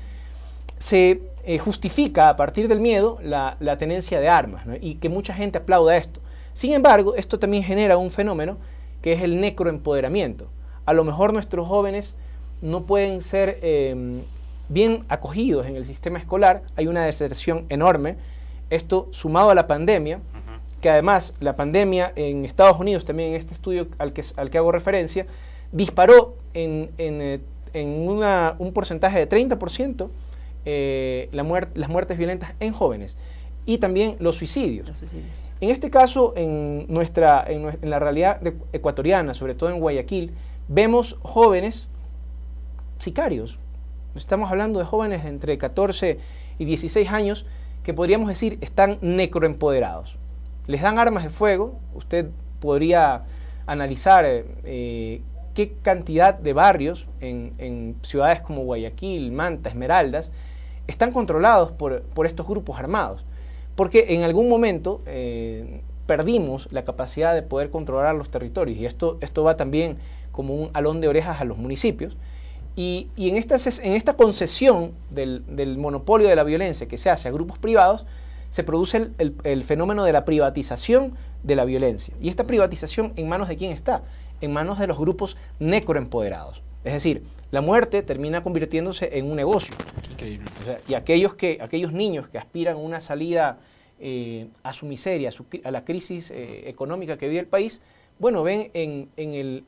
se 0.78 1.22
eh, 1.44 1.58
justifica 1.58 2.28
a 2.28 2.36
partir 2.36 2.66
del 2.66 2.80
miedo 2.80 3.20
la, 3.22 3.56
tenencia 3.78 4.18
de 4.18 4.28
armas 4.28 4.64
y 4.80 4.96
que 4.96 5.08
mucha 5.08 5.34
gente 5.34 5.58
aplauda 5.58 5.96
esto. 5.96 6.20
Sin 6.60 6.74
embargo, 6.74 7.14
esto 7.14 7.38
también 7.38 7.64
genera 7.64 7.96
un 7.96 8.10
fenómeno 8.10 8.58
que 9.00 9.14
es 9.14 9.22
el 9.22 9.40
necroempoderamiento. 9.40 10.50
A 10.84 10.92
lo 10.92 11.04
mejor 11.04 11.32
nuestros 11.32 11.66
jóvenes 11.66 12.18
no 12.60 12.82
pueden 12.82 13.22
ser 13.22 13.58
em, 13.62 14.20
bien 14.68 15.02
acogidos 15.08 15.66
en 15.66 15.76
el 15.76 15.86
sistema 15.86 16.18
escolar, 16.18 16.62
hay 16.76 16.86
una 16.86 17.06
deserción 17.06 17.64
enorme, 17.70 18.16
esto 18.68 19.08
sumado 19.10 19.48
a 19.48 19.54
la 19.54 19.66
pandemia, 19.66 20.20
que 20.82 20.90
además 20.90 21.32
la 21.40 21.56
pandemia 21.56 22.12
en 22.14 22.44
Estados 22.44 22.78
Unidos, 22.78 23.06
también 23.06 23.30
en 23.30 23.36
este 23.36 23.54
estudio 23.54 23.88
al 23.96 24.12
que, 24.12 24.22
al 24.36 24.50
que 24.50 24.58
hago 24.58 24.70
referencia, 24.70 25.24
disparó 25.72 26.36
en, 26.52 26.90
en, 26.98 27.40
eh, 27.72 28.54
un 28.58 28.72
porcentaje 28.74 29.18
de 29.18 29.26
30% 29.26 30.10
eh, 30.66 31.30
la 31.32 31.42
las 31.72 31.88
muertes 31.88 32.18
violentas 32.18 32.52
en 32.60 32.74
jóvenes 32.74 33.16
y 33.70 33.78
también 33.78 34.16
los 34.18 34.34
suicidios. 34.34 35.00
En 35.60 35.70
este 35.70 35.90
caso, 35.90 36.32
en, 36.34 36.86
nuestra, 36.88 37.44
en, 37.46 37.78
la 37.82 38.00
realidad 38.00 38.40
ecuatoriana, 38.72 39.32
sobre 39.32 39.54
todo 39.54 39.70
en 39.70 39.78
Guayaquil, 39.78 40.32
vemos 40.66 41.16
jóvenes 41.22 41.88
sicarios. 42.98 43.60
Estamos 44.16 44.50
hablando 44.50 44.80
de 44.80 44.86
jóvenes 44.86 45.24
entre 45.24 45.56
14 45.56 46.18
y 46.58 46.64
16 46.64 47.12
años 47.12 47.46
que 47.84 47.94
podríamos 47.94 48.28
decir 48.28 48.58
están 48.60 48.98
necroempoderados. 49.02 50.16
Les 50.66 50.82
dan 50.82 50.98
armas 50.98 51.22
de 51.22 51.30
fuego, 51.30 51.78
usted 51.94 52.28
podría 52.58 53.22
analizar 53.66 54.24
eh, 54.26 55.22
qué 55.54 55.74
cantidad 55.80 56.34
de 56.34 56.52
barrios 56.54 57.06
en, 57.20 57.94
ciudades 58.02 58.42
como 58.42 58.64
Guayaquil, 58.64 59.30
Manta, 59.30 59.68
Esmeraldas, 59.68 60.32
están 60.88 61.12
controlados 61.12 61.70
por, 61.70 62.02
estos 62.26 62.48
grupos 62.48 62.76
armados. 62.76 63.24
Porque 63.76 64.06
en 64.10 64.22
algún 64.24 64.48
momento 64.48 65.00
eh, 65.06 65.82
perdimos 66.06 66.68
la 66.70 66.84
capacidad 66.84 67.34
de 67.34 67.42
poder 67.42 67.70
controlar 67.70 68.14
los 68.14 68.30
territorios 68.30 68.78
y 68.78 68.86
esto, 68.86 69.18
esto 69.20 69.44
va 69.44 69.56
también 69.56 69.96
como 70.32 70.54
un 70.54 70.70
alón 70.72 71.00
de 71.00 71.08
orejas 71.08 71.40
a 71.40 71.44
los 71.44 71.58
municipios. 71.58 72.16
Y, 72.76 73.08
en, 73.16 73.36
esta, 73.36 73.56
en 73.82 73.92
esta 73.92 74.14
concesión 74.14 74.92
del, 75.10 75.76
monopolio 75.76 76.28
de 76.28 76.36
la 76.36 76.44
violencia 76.44 76.88
que 76.88 76.96
se 76.96 77.10
hace 77.10 77.28
a 77.28 77.30
grupos 77.30 77.58
privados, 77.58 78.06
se 78.50 78.64
produce 78.64 79.10
el, 79.18 79.64
fenómeno 79.64 80.04
de 80.04 80.12
la 80.12 80.24
privatización 80.24 81.14
de 81.42 81.56
la 81.56 81.64
violencia. 81.64 82.14
¿Y 82.20 82.28
esta 82.28 82.46
privatización 82.46 83.12
en 83.16 83.28
manos 83.28 83.48
de 83.48 83.56
quién 83.56 83.72
está? 83.72 84.02
En 84.40 84.52
manos 84.52 84.78
de 84.78 84.86
los 84.86 84.98
grupos 84.98 85.36
necroempoderados. 85.58 86.62
Es 86.82 86.92
decir, 86.94 87.22
la 87.50 87.60
muerte 87.60 88.02
termina 88.02 88.42
convirtiéndose 88.42 89.18
en 89.18 89.30
un 89.30 89.36
negocio. 89.36 89.74
Increíble. 90.20 90.50
y 90.88 90.94
aquellos, 90.94 91.34
que, 91.34 91.58
aquellos 91.60 91.92
niños 91.92 92.28
que 92.28 92.38
aspiran 92.38 92.74
a 92.74 92.78
una 92.78 93.00
salida 93.00 93.58
eh, 93.98 94.48
a 94.62 94.72
su 94.72 94.86
miseria, 94.86 95.30
a, 95.64 95.70
la 95.70 95.84
crisis 95.84 96.30
eh, 96.30 96.68
económica 96.68 97.16
que 97.16 97.28
vive 97.28 97.40
el 97.40 97.46
país, 97.46 97.82
bueno, 98.18 98.42
ven 98.42 98.70
en, 98.74 99.08
en 99.16 99.34
el, 99.34 99.64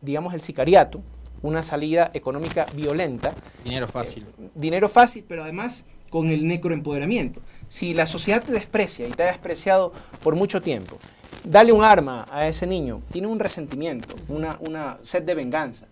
digamos, 0.00 0.34
el 0.34 0.40
sicariato, 0.40 1.02
una 1.42 1.62
salida 1.62 2.10
económica 2.14 2.66
violenta. 2.74 3.34
Dinero 3.64 3.88
fácil. 3.88 4.24
Eh, 4.24 4.48
dinero 4.54 4.88
fácil, 4.88 5.24
pero 5.26 5.42
además 5.42 5.84
con 6.10 6.30
el 6.30 6.46
necroempoderamiento. 6.46 7.40
Si 7.68 7.94
la 7.94 8.06
sociedad 8.06 8.42
te 8.42 8.52
desprecia 8.52 9.06
y 9.06 9.10
te 9.10 9.24
ha 9.24 9.26
despreciado 9.26 9.92
por 10.22 10.34
mucho 10.34 10.60
tiempo, 10.60 10.98
dale 11.44 11.72
un 11.72 11.84
arma 11.84 12.26
a 12.30 12.48
ese 12.48 12.66
niño, 12.66 13.02
tiene 13.12 13.28
un 13.28 13.38
resentimiento, 13.38 14.14
una, 14.28 14.56
una 14.60 14.98
sed 15.02 15.22
de 15.22 15.34
venganza. 15.34 15.86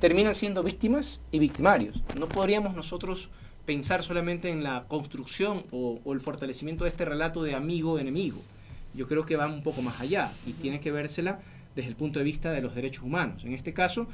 Terminan 0.00 0.34
siendo 0.34 0.62
víctimas 0.62 1.22
y 1.32 1.38
victimarios. 1.38 2.02
No 2.18 2.28
podríamos 2.28 2.74
nosotros 2.74 3.30
pensar 3.64 4.02
solamente 4.02 4.50
en 4.50 4.62
la 4.62 4.84
construcción 4.88 5.64
o, 5.70 6.00
o 6.04 6.12
el 6.12 6.20
fortalecimiento 6.20 6.84
de 6.84 6.90
este 6.90 7.04
relato 7.04 7.42
de 7.42 7.54
amigo-enemigo. 7.54 8.40
Yo 8.94 9.08
creo 9.08 9.24
que 9.24 9.36
va 9.36 9.46
un 9.46 9.62
poco 9.62 9.82
más 9.82 10.00
allá 10.00 10.32
y 10.46 10.52
tiene 10.52 10.80
que 10.80 10.92
vérsela 10.92 11.40
desde 11.74 11.90
el 11.90 11.96
punto 11.96 12.18
de 12.18 12.24
vista 12.24 12.52
de 12.52 12.60
los 12.60 12.74
derechos 12.74 13.04
humanos. 13.04 13.44
En 13.44 13.52
este 13.52 13.72
caso, 13.72 14.06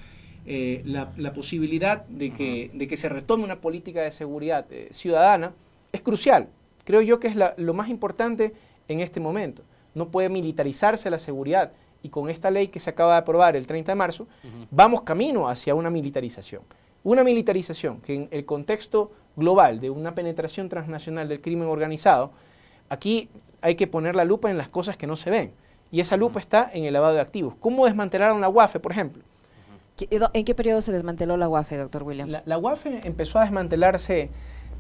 eh, 0.45 0.83
la, 0.85 1.33
posibilidad 1.33 2.05
de 2.07 2.33
que, 2.33 2.71
de 2.75 2.89
que, 2.89 2.97
se 2.97 3.09
retome 3.09 3.45
una 3.45 3.61
política 3.61 4.03
de 4.03 4.11
seguridad 4.11 4.67
eh, 4.71 4.89
ciudadana 4.91 5.53
es 5.93 6.01
crucial. 6.03 6.49
Creo 6.85 7.01
yo 7.01 7.21
que 7.21 7.29
es 7.29 7.37
lo 7.57 7.75
más 7.75 7.89
importante 7.89 8.53
en 8.89 9.01
este 9.01 9.21
momento. 9.21 9.63
No 9.95 10.09
puede 10.09 10.29
militarizarse 10.29 11.11
la 11.11 11.21
seguridad 11.21 11.73
y 12.03 12.09
con 12.09 12.29
esta 12.29 12.51
ley 12.51 12.69
que 12.69 12.81
se 12.81 12.91
acaba 12.91 13.13
de 13.13 13.19
aprobar 13.19 13.57
el 13.57 13.67
30 13.67 13.93
de 13.93 13.97
marzo, 13.97 14.27
vamos 14.71 15.03
camino 15.03 15.49
hacia 15.49 15.75
una 15.75 15.91
militarización. 15.91 16.63
Una 17.05 17.25
militarización 17.25 18.01
que 18.01 18.15
en 18.15 18.29
el 18.31 18.45
contexto 18.45 19.13
global 19.37 19.81
de 19.81 19.91
una 19.91 20.15
penetración 20.15 20.69
transnacional 20.69 21.29
del 21.29 21.41
crimen 21.41 21.69
organizado, 21.69 22.31
aquí 22.89 23.29
hay 23.61 23.75
que 23.75 23.87
poner 23.87 24.15
la 24.15 24.25
lupa 24.25 24.51
en 24.51 24.59
las 24.59 24.69
cosas 24.69 24.97
que 24.97 25.07
no 25.07 25.17
se 25.17 25.31
ven. 25.31 25.53
Y 25.91 26.01
esa 26.01 26.17
lupa 26.17 26.41
está 26.41 26.71
en 26.73 26.85
el 26.85 26.93
lavado 26.93 27.15
de 27.15 27.21
activos. 27.21 27.55
¿Cómo 27.61 27.85
desmantelaron 27.87 28.41
la 28.41 28.49
UAFE, 28.49 28.81
por 28.81 28.93
ejemplo? 28.93 29.23
¿En 29.99 30.45
qué 30.45 30.55
periodo 30.55 30.81
se 30.81 30.91
desmanteló 30.91 31.37
la 31.37 31.49
UAFE, 31.49 31.77
doctor 31.77 32.03
Williams? 32.03 32.39
La, 32.45 32.59
UAFE 32.59 33.03
empezó 33.05 33.39
a 33.39 33.43
desmantelarse 33.43 34.31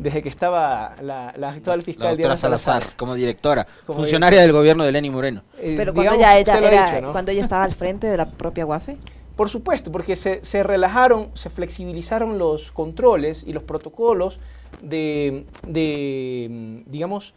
desde 0.02 0.23
que 0.23 0.28
estaba 0.28 0.94
la, 1.00 1.28
actual 1.49 1.82
fiscal 1.82 2.16
Diana 2.16 2.37
Salazar, 2.37 2.97
como 2.97 3.14
directora, 3.14 3.66
funcionaria 3.87 4.40
del 4.40 4.52
gobierno 4.52 4.85
de 4.85 4.92
Lenny 4.92 5.11
Moreno. 5.11 5.42
Eh, 5.59 5.75
Pero 5.76 5.94
cuando 5.94 6.14
ella, 6.14 6.38
ella, 6.38 7.02
cuando 7.12 7.30
ella 7.30 7.42
estaba 7.42 7.64
al 7.64 7.73
frente 7.73 8.06
de 8.06 8.16
la 8.16 8.30
propia 8.30 8.66
UAFE. 8.66 8.97
Por 9.37 9.49
supuesto, 9.49 9.90
porque 9.90 10.14
se, 10.14 10.44
se 10.44 10.62
relajaron, 10.62 11.30
se 11.35 11.49
flexibilizaron 11.49 12.38
los 12.38 12.71
controles 12.71 13.44
y 13.47 13.54
los 13.54 13.62
protocolos 13.62 14.38
de, 14.82 15.47
de 15.66 16.82
digamos, 16.87 17.35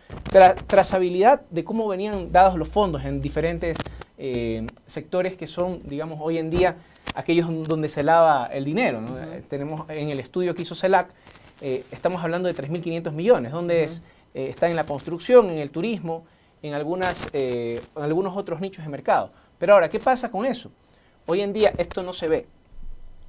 trazabilidad 0.68 1.42
de 1.50 1.64
cómo 1.64 1.88
venían 1.88 2.32
dados 2.32 2.58
los 2.58 2.68
fondos 2.68 3.06
en 3.06 3.22
diferentes 3.22 3.78
eh, 4.18 4.68
sectores 4.86 5.38
que 5.38 5.48
son, 5.48 5.80
digamos, 5.84 6.20
hoy 6.22 6.38
en 6.38 6.50
día 6.50 6.78
aquellos 7.16 7.48
donde 7.68 7.90
se 7.90 8.04
lava 8.04 8.48
el 8.48 8.66
dinero. 8.66 9.02
Tenemos 9.50 9.90
en 9.90 10.10
el 10.10 10.20
estudio 10.20 10.54
que 10.54 10.64
hizo 10.64 10.76
CELAC, 10.76 11.10
eh, 11.62 11.84
estamos 11.92 12.24
hablando 12.24 12.48
de 12.52 12.56
3.500 12.56 13.12
millones, 13.12 13.52
donde 13.52 13.84
es, 13.84 14.02
eh, 14.34 14.48
está 14.50 14.70
en 14.70 14.76
la 14.76 14.86
construcción, 14.86 15.50
en 15.50 15.58
el 15.58 15.70
turismo, 15.70 16.26
en, 16.62 16.74
algunas, 16.74 17.30
eh, 17.34 17.82
en 17.96 18.04
algunos 18.04 18.36
otros 18.36 18.62
nichos 18.62 18.84
de 18.84 18.90
mercado. 18.90 19.32
Pero 19.58 19.74
ahora, 19.74 19.90
¿qué 19.90 20.00
pasa 20.00 20.32
con 20.32 20.46
eso? 20.46 20.72
Hoy 21.26 21.42
en 21.42 21.54
día 21.54 21.74
esto 21.78 22.04
no 22.04 22.14
se 22.14 22.28
ve. 22.28 22.48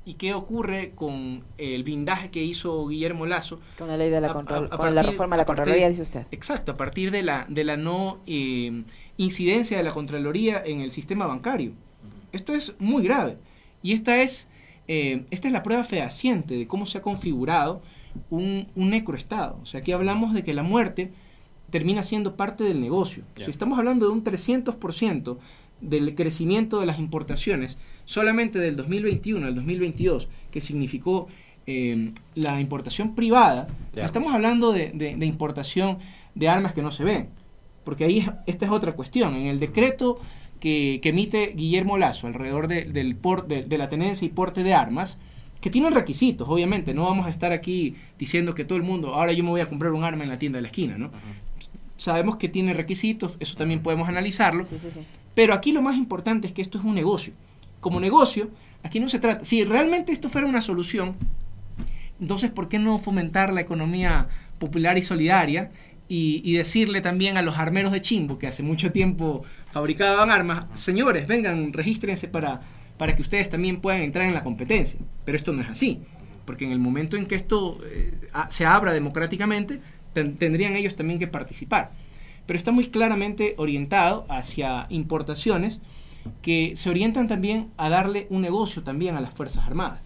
¿Y 0.04 0.14
qué 0.14 0.34
ocurre 0.34 0.92
con 0.94 1.42
el 1.58 1.82
blindaje 1.82 2.30
que 2.30 2.42
hizo 2.42 2.86
Guillermo 2.86 3.26
Lazo? 3.26 3.58
Con 3.76 3.88
la 3.88 3.96
ley 3.96 4.08
de 4.08 4.20
la, 4.20 4.32
con 4.32 4.94
la 4.94 5.02
reforma 5.02 5.34
de 5.34 5.42
la 5.42 5.44
Contraloría, 5.44 5.88
dice 5.88 6.02
usted. 6.02 6.26
Exacto, 6.30 6.72
a 6.72 6.76
partir 6.76 7.10
de 7.10 7.24
la, 7.24 7.44
de 7.48 7.64
la 7.64 7.76
no 7.76 8.20
incidencia 9.16 9.76
de 9.76 9.82
la 9.82 9.92
Contraloría 9.92 10.62
en 10.64 10.80
el 10.80 10.92
sistema 10.92 11.26
bancario. 11.26 11.72
Esto 12.32 12.54
es 12.54 12.74
muy 12.78 13.02
grave. 13.02 13.38
Y 13.82 13.92
esta 13.92 14.22
es, 14.22 14.48
eh, 14.88 15.24
esta 15.30 15.48
es 15.48 15.52
la 15.52 15.62
prueba 15.62 15.84
fehaciente 15.84 16.54
de 16.54 16.66
cómo 16.66 16.86
se 16.86 16.98
ha 16.98 17.02
configurado 17.02 17.82
un, 18.30 18.68
un 18.74 18.90
necroestado. 18.90 19.58
O 19.62 19.66
sea, 19.66 19.80
aquí 19.80 19.92
hablamos 19.92 20.34
de 20.34 20.44
que 20.44 20.54
la 20.54 20.62
muerte 20.62 21.12
termina 21.70 22.02
siendo 22.02 22.36
parte 22.36 22.64
del 22.64 22.80
negocio. 22.80 23.24
Si 23.36 23.50
estamos 23.50 23.78
hablando 23.78 24.06
de 24.06 24.12
un 24.12 24.24
300% 24.24 25.38
del 25.80 26.14
crecimiento 26.14 26.80
de 26.80 26.86
las 26.86 26.98
importaciones, 26.98 27.78
solamente 28.04 28.58
del 28.58 28.76
2021 28.76 29.46
al 29.46 29.54
2022, 29.54 30.28
que 30.50 30.60
significó 30.60 31.28
eh, 31.66 32.12
la 32.34 32.60
importación 32.60 33.14
privada, 33.14 33.66
estamos 33.94 34.32
hablando 34.32 34.72
de, 34.72 34.90
de, 34.92 35.26
importación 35.26 35.98
de 36.34 36.48
armas 36.48 36.72
que 36.72 36.82
no 36.82 36.92
se 36.92 37.04
ven. 37.04 37.28
Porque 37.84 38.04
ahí 38.04 38.26
esta 38.46 38.66
es 38.66 38.70
otra 38.70 38.92
cuestión. 38.92 39.34
En 39.34 39.46
el 39.46 39.60
decreto 39.60 40.18
que, 40.60 41.00
emite 41.02 41.52
Guillermo 41.54 41.98
Lazo 41.98 42.26
alrededor 42.26 42.68
de, 42.68 42.84
del 42.84 43.16
de, 43.48 43.78
la 43.78 43.88
tenencia 43.88 44.24
y 44.24 44.30
porte 44.30 44.62
de 44.62 44.74
armas, 44.74 45.18
que 45.66 45.70
tienen 45.70 45.92
requisitos, 45.92 46.48
obviamente, 46.48 46.94
no 46.94 47.06
vamos 47.06 47.26
a 47.26 47.28
estar 47.28 47.50
aquí 47.50 47.96
diciendo 48.20 48.54
que 48.54 48.64
todo 48.64 48.78
el 48.78 48.84
mundo, 48.84 49.16
ahora 49.16 49.32
yo 49.32 49.42
me 49.42 49.50
voy 49.50 49.60
a 49.60 49.66
comprar 49.66 49.90
un 49.90 50.04
arma 50.04 50.22
en 50.22 50.30
la 50.30 50.38
tienda 50.38 50.58
de 50.58 50.62
la 50.62 50.68
esquina, 50.68 50.96
¿no? 50.96 51.10
Sabemos 51.96 52.36
que 52.36 52.48
tiene 52.48 52.72
requisitos, 52.72 53.34
eso 53.40 53.56
también 53.56 53.80
podemos 53.80 54.08
analizarlo, 54.08 54.64
pero 55.34 55.54
aquí 55.54 55.72
lo 55.72 55.82
más 55.82 55.96
importante 55.96 56.46
es 56.46 56.52
que 56.52 56.62
esto 56.62 56.78
es 56.78 56.84
un 56.84 56.94
negocio. 56.94 57.32
Como 57.80 57.98
negocio, 57.98 58.48
aquí 58.84 59.00
no 59.00 59.08
se 59.08 59.18
trata, 59.18 59.44
si 59.44 59.64
realmente 59.64 60.12
esto 60.12 60.28
fuera 60.28 60.46
una 60.46 60.60
solución, 60.60 61.16
entonces, 62.20 62.52
¿por 62.52 62.68
qué 62.68 62.78
no 62.78 63.00
fomentar 63.00 63.52
la 63.52 63.60
economía 63.60 64.28
popular 64.60 64.96
y 64.98 65.02
solidaria 65.02 65.72
y, 66.08 66.56
decirle 66.56 67.00
también 67.00 67.38
a 67.38 67.42
los 67.42 67.58
armeros 67.58 67.90
de 67.90 68.02
Chimbo, 68.02 68.38
que 68.38 68.46
hace 68.46 68.62
mucho 68.62 68.92
tiempo 68.92 69.42
fabricaban 69.72 70.30
armas, 70.30 70.66
señores, 70.78 71.26
vengan, 71.26 71.72
regístrense 71.72 72.28
para, 72.28 72.60
para 72.98 73.14
que 73.14 73.22
ustedes 73.22 73.48
también 73.48 73.80
puedan 73.80 74.02
entrar 74.02 74.26
en 74.26 74.34
la 74.34 74.42
competencia. 74.42 74.98
Pero 75.24 75.36
esto 75.36 75.52
no 75.52 75.62
es 75.62 75.68
así, 75.68 76.00
porque 76.44 76.64
en 76.64 76.72
el 76.72 76.78
momento 76.78 77.16
en 77.16 77.26
que 77.26 77.34
esto 77.34 77.78
eh, 77.84 78.12
se 78.48 78.64
abra 78.64 78.92
democráticamente, 78.92 79.80
tendrían 80.12 80.76
ellos 80.76 80.96
también 80.96 81.18
que 81.18 81.26
participar. 81.26 81.90
Pero 82.46 82.56
está 82.56 82.72
muy 82.72 82.88
claramente 82.88 83.54
orientado 83.58 84.24
hacia 84.28 84.86
importaciones 84.88 85.82
que 86.42 86.72
se 86.76 86.90
orientan 86.90 87.28
también 87.28 87.70
a 87.76 87.88
darle 87.88 88.26
un 88.30 88.42
negocio 88.42 88.82
también 88.82 89.16
a 89.16 89.20
las 89.20 89.34
Fuerzas 89.34 89.64
Armadas. 89.64 90.00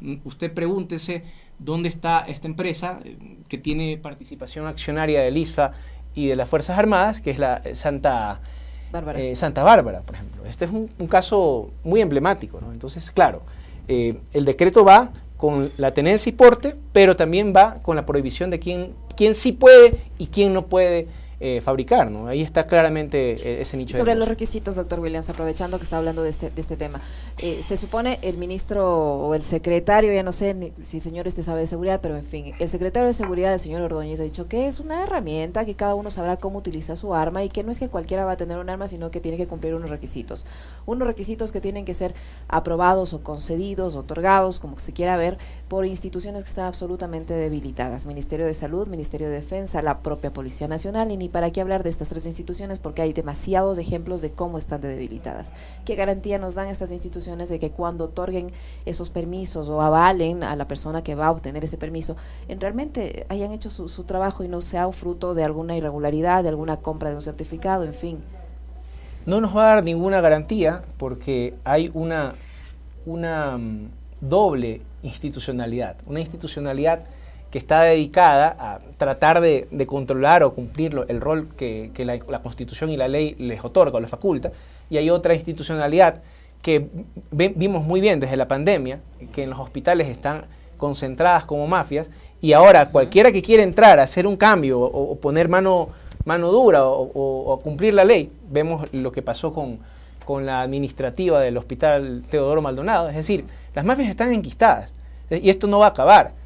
Mm, 0.00 0.16
usted 0.24 0.52
pregúntese 0.52 1.24
dónde 1.58 1.88
está 1.88 2.20
esta 2.20 2.48
empresa 2.48 3.00
eh, 3.04 3.16
que 3.48 3.58
tiene 3.58 3.98
participación 3.98 4.66
accionaria 4.66 5.20
del 5.20 5.36
ISFA 5.36 5.72
y 6.14 6.26
de 6.26 6.36
las 6.36 6.48
Fuerzas 6.48 6.78
Armadas, 6.78 7.20
que 7.20 7.30
es 7.30 7.38
la 7.38 7.62
Santa 7.74 8.40
eh, 9.16 9.36
Santa 9.36 9.62
Bárbara, 9.62 10.00
por 10.00 10.14
ejemplo. 10.14 10.44
Este 10.46 10.64
es 10.64 10.70
un, 10.70 10.88
caso 11.08 11.70
muy 11.84 12.00
emblemático. 12.00 12.60
¿no? 12.60 12.72
Entonces, 12.72 13.10
claro, 13.10 13.42
eh, 13.88 14.16
el 14.32 14.44
decreto 14.44 14.84
va 14.84 15.10
con 15.36 15.72
la 15.76 15.92
tenencia 15.92 16.30
y 16.30 16.32
porte, 16.32 16.76
pero 16.92 17.16
también 17.16 17.52
va 17.54 17.78
con 17.82 17.96
la 17.96 18.06
prohibición 18.06 18.50
de 18.50 18.58
quién, 18.58 18.92
quién 19.16 19.34
sí 19.34 19.52
puede 19.52 19.96
y 20.18 20.26
quién 20.28 20.52
no 20.52 20.66
puede 20.66 21.08
eh, 21.44 21.60
fabricar, 21.60 22.08
¿no? 22.08 22.28
Ahí 22.28 22.40
está 22.40 22.68
claramente 22.68 23.32
eh, 23.32 23.62
ese 23.62 23.76
nicho. 23.76 23.98
Sobre 23.98 24.14
los 24.14 24.28
requisitos, 24.28 24.76
doctor 24.76 25.00
Williams, 25.00 25.28
aprovechando 25.28 25.76
que 25.76 25.82
está 25.82 25.98
hablando 25.98 26.22
de 26.22 26.30
este, 26.30 26.50
de 26.50 26.60
este 26.60 26.76
tema, 26.76 27.00
eh, 27.38 27.62
se 27.66 27.76
supone 27.76 28.20
el 28.22 28.36
ministro 28.36 28.88
o 28.88 29.34
el 29.34 29.42
secretario, 29.42 30.12
ya 30.12 30.22
no 30.22 30.30
sé 30.30 30.72
si 30.82 31.00
señor 31.00 31.26
este 31.26 31.42
sabe 31.42 31.62
de 31.62 31.66
seguridad, 31.66 31.98
pero 32.00 32.16
en 32.16 32.24
fin, 32.24 32.54
el 32.60 32.68
secretario 32.68 33.08
de 33.08 33.12
seguridad, 33.12 33.52
el 33.52 33.58
señor 33.58 33.82
Ordóñez, 33.82 34.20
ha 34.20 34.22
dicho 34.22 34.46
que 34.46 34.68
es 34.68 34.78
una 34.78 35.02
herramienta, 35.02 35.64
que 35.64 35.74
cada 35.74 35.96
uno 35.96 36.12
sabrá 36.12 36.36
cómo 36.36 36.60
utilizar 36.60 36.96
su 36.96 37.12
arma 37.12 37.42
y 37.42 37.48
que 37.48 37.64
no 37.64 37.72
es 37.72 37.80
que 37.80 37.88
cualquiera 37.88 38.24
va 38.24 38.32
a 38.32 38.36
tener 38.36 38.58
un 38.58 38.70
arma, 38.70 38.86
sino 38.86 39.10
que 39.10 39.18
tiene 39.18 39.36
que 39.36 39.48
cumplir 39.48 39.74
unos 39.74 39.90
requisitos. 39.90 40.46
Unos 40.86 41.08
requisitos 41.08 41.50
que 41.50 41.60
tienen 41.60 41.84
que 41.84 41.94
ser 41.94 42.14
aprobados 42.46 43.14
o 43.14 43.24
concedidos, 43.24 43.96
otorgados, 43.96 44.60
como 44.60 44.78
se 44.78 44.92
quiera 44.92 45.16
ver, 45.16 45.38
por 45.66 45.86
instituciones 45.86 46.44
que 46.44 46.50
están 46.50 46.66
absolutamente 46.66 47.34
debilitadas. 47.34 48.06
Ministerio 48.06 48.46
de 48.46 48.54
Salud, 48.54 48.86
Ministerio 48.86 49.28
de 49.28 49.34
Defensa, 49.34 49.82
la 49.82 49.98
propia 49.98 50.32
Policía 50.32 50.68
Nacional 50.68 51.10
y 51.10 51.16
ni 51.16 51.31
para 51.32 51.50
qué 51.50 51.60
hablar 51.60 51.82
de 51.82 51.90
estas 51.90 52.10
tres 52.10 52.26
instituciones 52.26 52.78
porque 52.78 53.02
hay 53.02 53.12
demasiados 53.12 53.78
ejemplos 53.78 54.20
de 54.20 54.30
cómo 54.30 54.58
están 54.58 54.80
de 54.80 54.88
debilitadas. 54.88 55.52
¿Qué 55.84 55.94
garantía 55.94 56.38
nos 56.38 56.54
dan 56.54 56.68
estas 56.68 56.92
instituciones 56.92 57.48
de 57.48 57.58
que 57.58 57.70
cuando 57.70 58.04
otorguen 58.04 58.52
esos 58.84 59.10
permisos 59.10 59.68
o 59.68 59.80
avalen 59.80 60.44
a 60.44 60.54
la 60.54 60.68
persona 60.68 61.02
que 61.02 61.14
va 61.14 61.26
a 61.26 61.30
obtener 61.30 61.64
ese 61.64 61.78
permiso, 61.78 62.16
en 62.48 62.60
realmente 62.60 63.26
hayan 63.28 63.52
hecho 63.52 63.70
su, 63.70 64.04
trabajo 64.04 64.44
y 64.44 64.48
no 64.48 64.60
sea 64.60 64.90
fruto 64.92 65.34
de 65.34 65.44
alguna 65.44 65.76
irregularidad, 65.76 66.42
de 66.42 66.50
alguna 66.50 66.76
compra 66.76 67.10
de 67.10 67.16
un 67.16 67.22
certificado, 67.22 67.84
en 67.84 67.94
fin? 67.94 68.18
No 69.24 69.40
nos 69.40 69.56
va 69.56 69.70
a 69.70 69.74
dar 69.74 69.84
ninguna 69.84 70.20
garantía 70.20 70.82
porque 70.98 71.54
hay 71.64 71.90
una, 71.94 72.34
una 73.06 73.56
mm, 73.56 73.88
doble 74.20 74.82
institucionalidad, 75.02 75.96
una 76.06 76.20
institucionalidad 76.20 77.04
que 77.52 77.58
está 77.58 77.82
dedicada 77.82 78.56
a 78.58 78.78
tratar 78.96 79.42
de, 79.42 79.68
controlar 79.86 80.42
o 80.42 80.54
cumplir 80.54 81.04
el 81.08 81.20
rol 81.20 81.48
que, 81.54 81.92
la, 81.98 82.38
Constitución 82.40 82.88
y 82.88 82.96
la 82.96 83.08
ley 83.08 83.36
les 83.38 83.62
otorga 83.62 83.98
o 83.98 84.00
les 84.00 84.08
faculta, 84.08 84.50
y 84.88 84.96
hay 84.96 85.10
otra 85.10 85.34
institucionalidad 85.34 86.22
que 86.62 86.88
vimos 87.30 87.84
muy 87.84 88.00
bien 88.00 88.20
desde 88.20 88.38
la 88.38 88.48
pandemia, 88.48 89.00
que 89.34 89.42
en 89.42 89.50
los 89.50 89.60
hospitales 89.60 90.08
están 90.08 90.46
concentradas 90.78 91.44
como 91.44 91.66
mafias, 91.66 92.08
y 92.40 92.54
ahora 92.54 92.88
cualquiera 92.88 93.30
que 93.30 93.42
quiera 93.42 93.62
entrar 93.62 94.00
a 94.00 94.04
hacer 94.04 94.26
un 94.26 94.36
cambio 94.36 94.80
o, 94.80 95.14
poner 95.16 95.50
mano, 95.50 95.90
mano 96.24 96.50
dura 96.50 96.86
o, 96.86 97.60
cumplir 97.62 97.92
la 97.92 98.04
ley, 98.04 98.32
vemos 98.50 98.90
lo 98.94 99.12
que 99.12 99.20
pasó 99.20 99.52
con, 99.52 99.78
con 100.24 100.46
la 100.46 100.62
administrativa 100.62 101.38
del 101.42 101.58
Hospital 101.58 102.24
Teodoro 102.30 102.62
Maldonado, 102.62 103.10
es 103.10 103.16
decir, 103.16 103.44
las 103.74 103.84
mafias 103.84 104.08
están 104.08 104.32
enquistadas, 104.32 104.94
y 105.28 105.50
esto 105.50 105.66
no 105.66 105.80
va 105.80 105.86
a 105.86 105.90
acabar. 105.90 106.41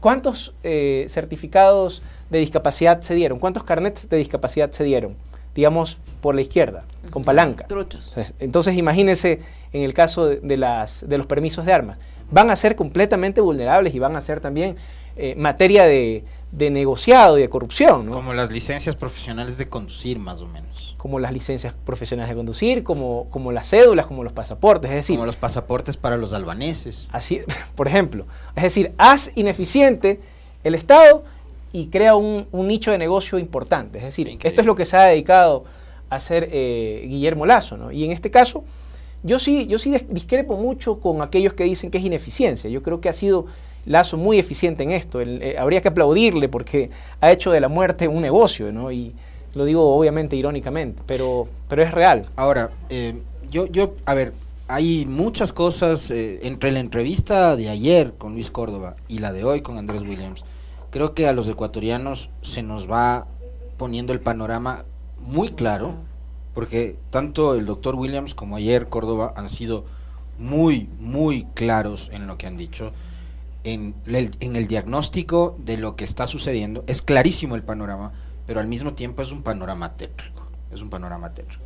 ¿Cuántos 0.00 0.54
eh, 0.62 1.06
certificados 1.08 2.02
de 2.30 2.38
discapacidad 2.38 3.00
se 3.00 3.14
dieron? 3.14 3.38
¿Cuántos 3.38 3.64
carnets 3.64 4.08
de 4.08 4.16
discapacidad 4.16 4.70
se 4.70 4.84
dieron? 4.84 5.16
Digamos, 5.54 5.98
por 6.20 6.34
la 6.34 6.40
izquierda, 6.40 6.84
con 7.10 7.24
palanca. 7.24 7.66
Truchos. 7.66 8.12
Entonces, 8.40 8.76
imagínense 8.76 9.40
en 9.72 9.82
el 9.82 9.94
caso 9.94 10.26
de, 10.26 10.56
las, 10.56 11.08
de 11.08 11.18
los 11.18 11.26
permisos 11.26 11.64
de 11.64 11.72
armas. 11.72 11.98
Van 12.30 12.50
a 12.50 12.56
ser 12.56 12.74
completamente 12.74 13.40
vulnerables 13.40 13.94
y 13.94 13.98
van 13.98 14.16
a 14.16 14.20
ser 14.20 14.40
también 14.40 14.76
eh, 15.16 15.34
materia 15.36 15.84
de, 15.84 16.24
de 16.50 16.70
negociado 16.70 17.38
y 17.38 17.42
de 17.42 17.48
corrupción. 17.48 18.06
Como 18.10 18.32
las 18.34 18.50
licencias 18.50 18.96
profesionales 18.96 19.58
de 19.58 19.68
conducir, 19.68 20.18
más 20.18 20.40
o 20.40 20.46
menos. 20.46 20.73
Como 21.04 21.18
las 21.18 21.34
licencias 21.34 21.74
profesionales 21.84 22.30
de 22.30 22.36
conducir, 22.36 22.82
como, 22.82 23.26
como 23.28 23.52
las 23.52 23.68
cédulas, 23.68 24.06
como 24.06 24.24
los 24.24 24.32
pasaportes, 24.32 24.90
es 24.90 24.96
decir... 24.96 25.16
Como 25.16 25.26
los 25.26 25.36
pasaportes 25.36 25.98
para 25.98 26.16
los 26.16 26.32
albaneses. 26.32 27.08
Así, 27.12 27.42
por 27.74 27.88
ejemplo. 27.88 28.24
Es 28.56 28.62
decir, 28.62 28.92
haz 28.96 29.30
ineficiente 29.34 30.18
el 30.64 30.74
Estado 30.74 31.22
y 31.74 31.88
crea 31.88 32.14
un, 32.14 32.46
nicho 32.52 32.90
de 32.90 32.96
negocio 32.96 33.38
importante. 33.38 33.98
Es 33.98 34.04
decir, 34.04 34.38
esto 34.42 34.62
es 34.62 34.66
lo 34.66 34.74
que 34.74 34.86
se 34.86 34.96
ha 34.96 35.02
dedicado 35.02 35.64
a 36.08 36.16
hacer 36.16 36.48
eh, 36.50 37.04
Guillermo 37.06 37.44
Lazo. 37.44 37.76
¿no? 37.76 37.92
Y 37.92 38.04
en 38.04 38.10
este 38.10 38.30
caso, 38.30 38.64
yo 39.22 39.38
sí, 39.38 39.66
yo 39.66 39.78
sí 39.78 39.94
discrepo 40.08 40.56
mucho 40.56 41.00
con 41.00 41.20
aquellos 41.20 41.52
que 41.52 41.64
dicen 41.64 41.90
que 41.90 41.98
es 41.98 42.04
ineficiencia. 42.04 42.70
Yo 42.70 42.82
creo 42.82 43.02
que 43.02 43.10
ha 43.10 43.12
sido 43.12 43.44
Lazo 43.84 44.16
muy 44.16 44.38
eficiente 44.38 44.84
en 44.84 44.92
esto. 44.92 45.20
Eh, 45.20 45.56
habría 45.58 45.82
que 45.82 45.88
aplaudirle 45.88 46.48
porque 46.48 46.88
ha 47.20 47.30
hecho 47.30 47.50
de 47.50 47.60
la 47.60 47.68
muerte 47.68 48.08
un 48.08 48.22
negocio, 48.22 48.72
¿no? 48.72 48.90
Y 48.90 49.14
lo 49.54 49.64
digo 49.64 49.94
obviamente 49.94 50.36
irónicamente, 50.36 51.02
pero, 51.06 51.48
pero 51.68 51.82
es 51.82 51.92
real. 51.92 52.26
Ahora, 52.36 52.70
eh, 52.88 53.22
yo, 53.50 53.66
yo, 53.66 53.94
a 54.04 54.14
ver, 54.14 54.32
hay 54.68 55.06
muchas 55.06 55.52
cosas 55.52 56.10
eh, 56.10 56.40
entre 56.42 56.72
la 56.72 56.80
entrevista 56.80 57.56
de 57.56 57.68
ayer 57.68 58.14
con 58.18 58.34
Luis 58.34 58.50
Córdoba 58.50 58.96
y 59.08 59.18
la 59.18 59.32
de 59.32 59.44
hoy 59.44 59.62
con 59.62 59.78
Andrés 59.78 60.02
Williams. 60.02 60.44
Creo 60.90 61.14
que 61.14 61.26
a 61.28 61.32
los 61.32 61.48
ecuatorianos 61.48 62.30
se 62.42 62.62
nos 62.62 62.90
va 62.90 63.26
poniendo 63.76 64.12
el 64.12 64.20
panorama 64.20 64.84
muy 65.20 65.50
claro, 65.50 65.94
porque 66.54 66.96
tanto 67.10 67.54
el 67.54 67.66
doctor 67.66 67.96
Williams 67.96 68.34
como 68.34 68.56
ayer 68.56 68.88
Córdoba 68.88 69.34
han 69.36 69.48
sido 69.48 69.84
muy, 70.38 70.88
muy 71.00 71.46
claros 71.54 72.10
en 72.12 72.26
lo 72.26 72.38
que 72.38 72.46
han 72.46 72.56
dicho 72.56 72.92
en 73.64 73.94
el, 74.06 74.66
diagnóstico 74.68 75.56
de 75.58 75.78
lo 75.78 75.96
que 75.96 76.04
está 76.04 76.26
sucediendo. 76.26 76.84
Es 76.86 77.02
clarísimo 77.02 77.54
el 77.54 77.62
panorama, 77.62 78.12
pero 78.46 78.60
al 78.60 78.66
mismo 78.66 78.94
tiempo 78.94 79.22
es 79.22 79.32
un 79.32 79.42
panorama 79.42 79.96
tétrico. 79.96 80.42
Es 80.72 80.82
un 80.82 80.90
panorama 80.90 81.32
tétrico. 81.32 81.64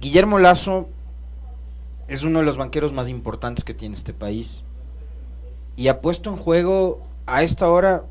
Guillermo 0.00 0.38
Lazo 0.38 0.88
es 2.06 2.22
uno 2.22 2.38
de 2.38 2.44
los 2.44 2.56
banqueros 2.56 2.92
más 2.92 3.08
importantes 3.08 3.64
que 3.64 3.74
tiene 3.74 3.94
este 3.94 4.14
país 4.14 4.62
y 5.76 5.88
ha 5.88 6.00
puesto 6.00 6.30
en 6.30 6.36
juego 6.36 7.06
a 7.26 7.42
esta 7.42 7.68
hora, 7.68 8.04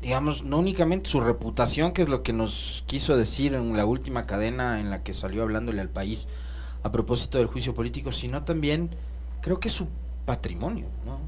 digamos, 0.00 0.44
no 0.44 0.58
únicamente 0.58 1.10
su 1.10 1.20
reputación, 1.20 1.92
que 1.92 2.02
es 2.02 2.08
lo 2.08 2.22
que 2.22 2.32
nos 2.32 2.84
quiso 2.86 3.16
decir 3.16 3.54
en 3.54 3.76
la 3.76 3.84
última 3.84 4.26
cadena 4.26 4.80
en 4.80 4.90
la 4.90 5.02
que 5.02 5.12
salió 5.12 5.42
hablándole 5.42 5.80
al 5.80 5.88
país 5.88 6.28
a 6.82 6.92
propósito 6.92 7.38
del 7.38 7.48
juicio 7.48 7.74
político, 7.74 8.12
sino 8.12 8.44
también 8.44 8.90
creo 9.40 9.60
que 9.60 9.70
su 9.70 9.88
patrimonio, 10.24 10.86
¿no? 11.04 11.18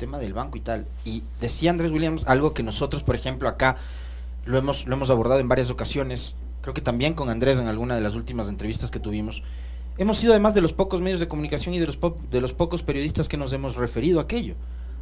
Tema 0.00 0.16
del 0.16 0.32
banco 0.32 0.56
y 0.56 0.62
tal. 0.62 0.86
Y 1.04 1.22
decía 1.42 1.70
Andrés 1.70 1.90
Williams 1.92 2.24
algo 2.26 2.54
que 2.54 2.62
nosotros, 2.62 3.02
por 3.02 3.14
ejemplo, 3.14 3.50
acá 3.50 3.76
lo 4.46 4.56
hemos, 4.56 4.86
lo 4.86 4.94
hemos 4.94 5.10
abordado 5.10 5.40
en 5.40 5.48
varias 5.48 5.68
ocasiones, 5.68 6.34
creo 6.62 6.72
que 6.72 6.80
también 6.80 7.12
con 7.12 7.28
Andrés 7.28 7.58
en 7.58 7.68
alguna 7.68 7.96
de 7.96 8.00
las 8.00 8.14
últimas 8.14 8.48
entrevistas 8.48 8.90
que 8.90 8.98
tuvimos. 8.98 9.42
Hemos 9.98 10.16
sido 10.16 10.32
además 10.32 10.54
de 10.54 10.62
los 10.62 10.72
pocos 10.72 11.02
medios 11.02 11.20
de 11.20 11.28
comunicación 11.28 11.74
y 11.74 11.80
de 11.80 11.86
los, 11.86 11.98
de 12.30 12.40
los 12.40 12.54
pocos 12.54 12.82
periodistas 12.82 13.28
que 13.28 13.36
nos 13.36 13.52
hemos 13.52 13.76
referido 13.76 14.20
a 14.20 14.22
aquello, 14.22 14.54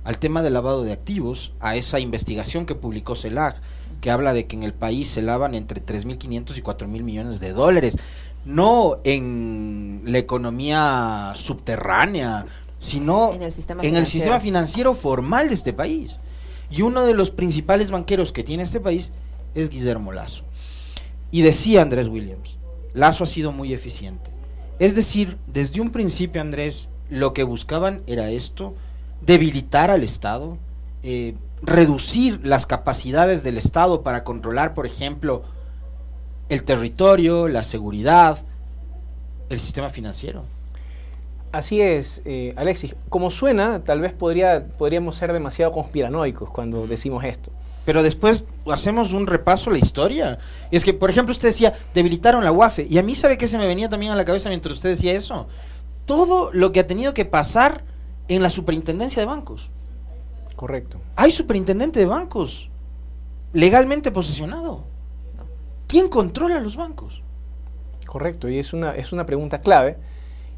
al 0.02 0.18
tema 0.18 0.42
del 0.42 0.54
lavado 0.54 0.82
de 0.82 0.92
activos, 0.92 1.52
a 1.61 1.76
esa 1.76 2.00
investigación 2.00 2.66
que 2.66 2.74
publicó 2.74 3.14
CELAG, 3.14 3.61
que 4.00 4.11
habla 4.11 4.32
de 4.32 4.48
que 4.48 4.56
en 4.56 4.64
el 4.64 4.74
país 4.74 5.11
se 5.11 5.22
lavan 5.22 5.54
entre 5.54 5.80
3.500 5.80 6.56
y 6.56 6.62
4.000 6.62 6.88
millones 7.02 7.38
de 7.38 7.52
dólares, 7.52 7.96
no 8.44 8.98
en 9.04 10.02
la 10.06 10.18
economía 10.18 11.34
subterránea, 11.37 12.46
sino 12.80 13.32
en, 13.32 13.42
el 13.42 13.52
sistema, 14.06 14.40
financiero 14.40 14.94
formal 14.94 15.48
de 15.48 15.54
este 15.54 15.72
país. 15.72 16.18
Y 16.70 16.82
uno 16.82 17.04
de 17.04 17.14
los 17.14 17.30
principales 17.30 17.90
banqueros 17.90 18.32
que 18.32 18.44
tiene 18.44 18.62
este 18.62 18.80
país 18.80 19.12
es 19.54 19.68
Guillermo 19.68 20.12
Lazo. 20.12 20.44
Y 21.30 21.42
decía 21.42 21.82
Andrés 21.82 22.08
Williams, 22.08 22.58
Lazo 22.94 23.24
ha 23.24 23.26
sido 23.26 23.52
muy 23.52 23.72
eficiente. 23.72 24.30
Es 24.78 24.94
decir, 24.94 25.38
desde 25.46 25.80
un 25.80 25.90
principio, 25.90 26.40
Andrés, 26.40 26.88
lo 27.10 27.32
que 27.32 27.42
buscaban 27.42 28.02
era 28.06 28.30
esto, 28.30 28.74
debilitar 29.20 29.90
al 29.90 30.04
Estado, 30.04 30.58
eh, 31.02 31.34
reducir 31.62 32.40
las 32.46 32.66
capacidades 32.66 33.42
del 33.42 33.58
Estado 33.58 34.02
para 34.02 34.22
controlar, 34.22 34.74
por 34.74 34.86
ejemplo, 34.86 35.42
el 36.48 36.62
territorio, 36.62 37.48
la 37.48 37.64
seguridad, 37.64 38.38
el 39.48 39.58
sistema 39.58 39.90
financiero. 39.90 40.44
Así 41.50 41.80
es, 41.80 42.22
eh, 42.24 42.52
Alexis. 42.56 42.94
Como 43.08 43.30
suena, 43.30 43.82
tal 43.82 44.00
vez 44.00 44.12
podría, 44.12 44.66
podríamos 44.66 45.16
ser 45.16 45.32
demasiado 45.32 45.72
conspiranoicos 45.72 46.50
cuando 46.50 46.87
decimos 46.87 47.24
esto. 47.24 47.50
Pero 47.87 48.02
después 48.02 48.44
hacemos 48.70 49.12
un 49.12 49.26
repaso 49.26 49.70
a 49.70 49.72
la 49.72 49.78
historia. 49.78 50.38
Es 50.70 50.84
que, 50.84 50.92
por 50.92 51.08
ejemplo, 51.08 51.32
usted 51.32 51.48
decía, 51.48 51.72
debilitaron 51.94 52.44
la 52.44 52.52
UAFE. 52.52 52.87
Y 52.90 52.98
a 52.98 53.02
mí, 53.02 53.14
¿sabe 53.14 53.38
qué 53.38 53.48
se 53.48 53.56
me 53.56 53.66
venía 53.66 53.88
también 53.88 54.12
a 54.12 54.14
la 54.14 54.26
cabeza 54.26 54.50
mientras 54.50 54.74
usted 54.74 54.90
decía 54.90 55.14
eso? 55.14 55.46
Todo 56.04 56.50
lo 56.52 56.70
que 56.70 56.80
ha 56.80 56.87
tenido 56.87 57.14
que 57.14 57.24
pasar 57.24 57.84
en 58.28 58.42
la 58.42 58.50
superintendencia 58.50 59.22
de 59.22 59.26
bancos. 59.26 59.70
Correcto. 60.54 61.00
Hay 61.16 61.32
superintendente 61.32 61.98
de 61.98 62.06
bancos 62.06 62.68
legalmente 63.54 64.11
posesionado. 64.11 64.84
¿Quién 65.87 66.08
controla 66.08 66.61
los 66.61 66.76
bancos? 66.76 67.22
Correcto, 68.06 68.50
y 68.50 68.58
es 68.58 68.74
una, 68.74 68.94
es 68.94 69.12
una 69.12 69.24
pregunta 69.24 69.62
clave 69.62 69.96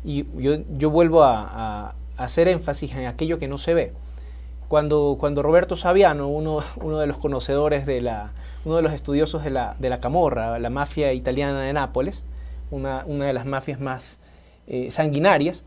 y 0.05 0.27
yo, 0.37 0.59
yo 0.77 0.91
vuelvo 0.91 1.23
a, 1.25 1.95
hacer 2.17 2.49
énfasis 2.49 2.93
en 2.95 3.07
aquello 3.07 3.39
que 3.39 3.49
no 3.49 3.57
se 3.57 3.73
ve. 3.73 3.93
cuando, 4.69 5.17
cuando 5.19 5.43
Roberto 5.43 5.75
Saviano, 5.75 6.29
uno, 6.29 6.63
uno 6.77 6.99
de 6.99 7.07
los 7.07 7.17
conocedores 7.17 7.87
de 7.87 8.03
la, 8.03 8.33
uno 8.65 8.77
de 8.77 8.83
los 8.83 8.93
estudiosos 8.93 9.43
de 9.43 9.51
la, 9.51 9.75
de 9.79 9.89
la 9.89 10.01
Camorra, 10.01 10.59
la 10.59 10.71
mafia 10.71 11.13
italiana 11.15 11.63
de 11.63 11.73
Nápoles, 11.73 12.25
una, 12.71 13.05
una 13.07 13.25
de 13.25 13.33
las 13.33 13.47
mafias 13.47 13.81
más 13.81 14.21
eh, 14.67 14.91
sanguinarias, 14.91 15.63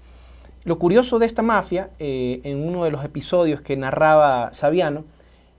lo 0.66 0.80
curioso 0.80 1.20
de 1.20 1.26
esta 1.26 1.42
mafia, 1.42 1.90
eh, 2.00 2.40
en 2.44 2.66
uno 2.66 2.86
de 2.86 2.92
los 2.92 3.04
episodios 3.04 3.62
que 3.62 3.76
narraba 3.76 4.54
Saviano, 4.54 5.04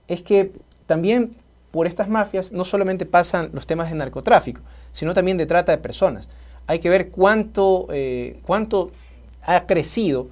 es 0.07 0.23
que 0.23 0.51
también 0.87 1.35
por 1.69 1.85
estas 1.85 2.09
mafias 2.09 2.51
no 2.51 2.65
solamente 2.65 3.05
pasan 3.05 3.49
los 3.53 3.67
temas 3.67 3.89
de 3.89 3.95
narcotráfico, 3.95 4.61
sino 4.91 5.13
también 5.13 5.37
de 5.37 5.45
trata 5.45 5.71
de 5.71 5.77
personas. 5.77 6.29
Hay 6.67 6.79
que 6.79 6.89
ver 6.89 7.09
cuánto, 7.09 7.87
eh, 7.91 8.37
cuánto 8.43 8.91
ha 9.43 9.65
crecido 9.65 10.27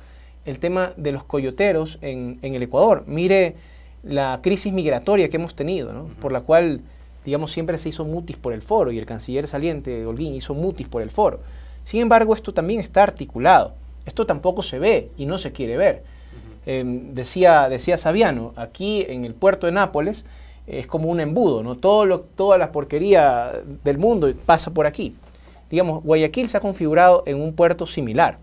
el 0.45 0.59
tema 0.59 0.93
de 0.97 1.11
los 1.11 1.23
coyoteros 1.23 1.99
en, 2.01 2.39
el 2.41 2.63
Ecuador. 2.63 3.03
Mire 3.07 3.55
la 4.03 4.39
crisis 4.41 4.73
migratoria 4.73 5.29
que 5.29 5.37
hemos 5.37 5.55
tenido, 5.55 6.07
por 6.19 6.31
la 6.31 6.41
cual, 6.41 6.81
digamos, 7.23 7.51
siempre 7.51 7.77
se 7.77 7.89
hizo 7.89 8.03
mutis 8.03 8.35
por 8.35 8.53
el 8.53 8.61
foro 8.61 8.91
y 8.91 8.99
el 8.99 9.05
canciller 9.05 9.47
saliente, 9.47 10.05
Holguín, 10.05 10.33
hizo 10.33 10.53
mutis 10.53 10.87
por 10.87 11.01
el 11.01 11.11
foro. 11.11 11.39
Sin 11.85 12.01
embargo, 12.01 12.33
esto 12.33 12.53
también 12.53 12.79
está 12.79 13.03
articulado. 13.03 13.73
Esto 14.05 14.25
tampoco 14.25 14.63
se 14.63 14.79
ve 14.79 15.09
y 15.17 15.25
no 15.25 15.37
se 15.37 15.51
quiere 15.51 15.77
ver. 15.77 16.03
Em, 16.65 17.13
decía, 17.13 17.69
decía 17.69 17.97
Saviano, 17.97 18.53
aquí 18.55 19.05
en 19.07 19.25
el 19.25 19.33
puerto 19.33 19.67
de 19.67 19.73
Nápoles 19.73 20.25
es 20.65 20.87
como 20.87 21.09
un 21.09 21.19
embudo, 21.19 21.61
¿no? 21.61 21.75
Todo 21.75 22.05
lo, 22.05 22.21
toda 22.21 22.57
la 22.57 22.71
porquería 22.71 23.51
del 23.83 23.97
mundo 23.97 24.31
pasa 24.45 24.71
por 24.71 24.85
aquí. 24.85 25.15
Digamos, 25.73 26.03
Guayaquil 26.03 26.47
se 26.49 26.57
ha 26.57 26.59
configurado 26.59 27.23
en 27.25 27.41
un 27.41 27.55
puerto 27.55 27.87
similar. 27.87 28.37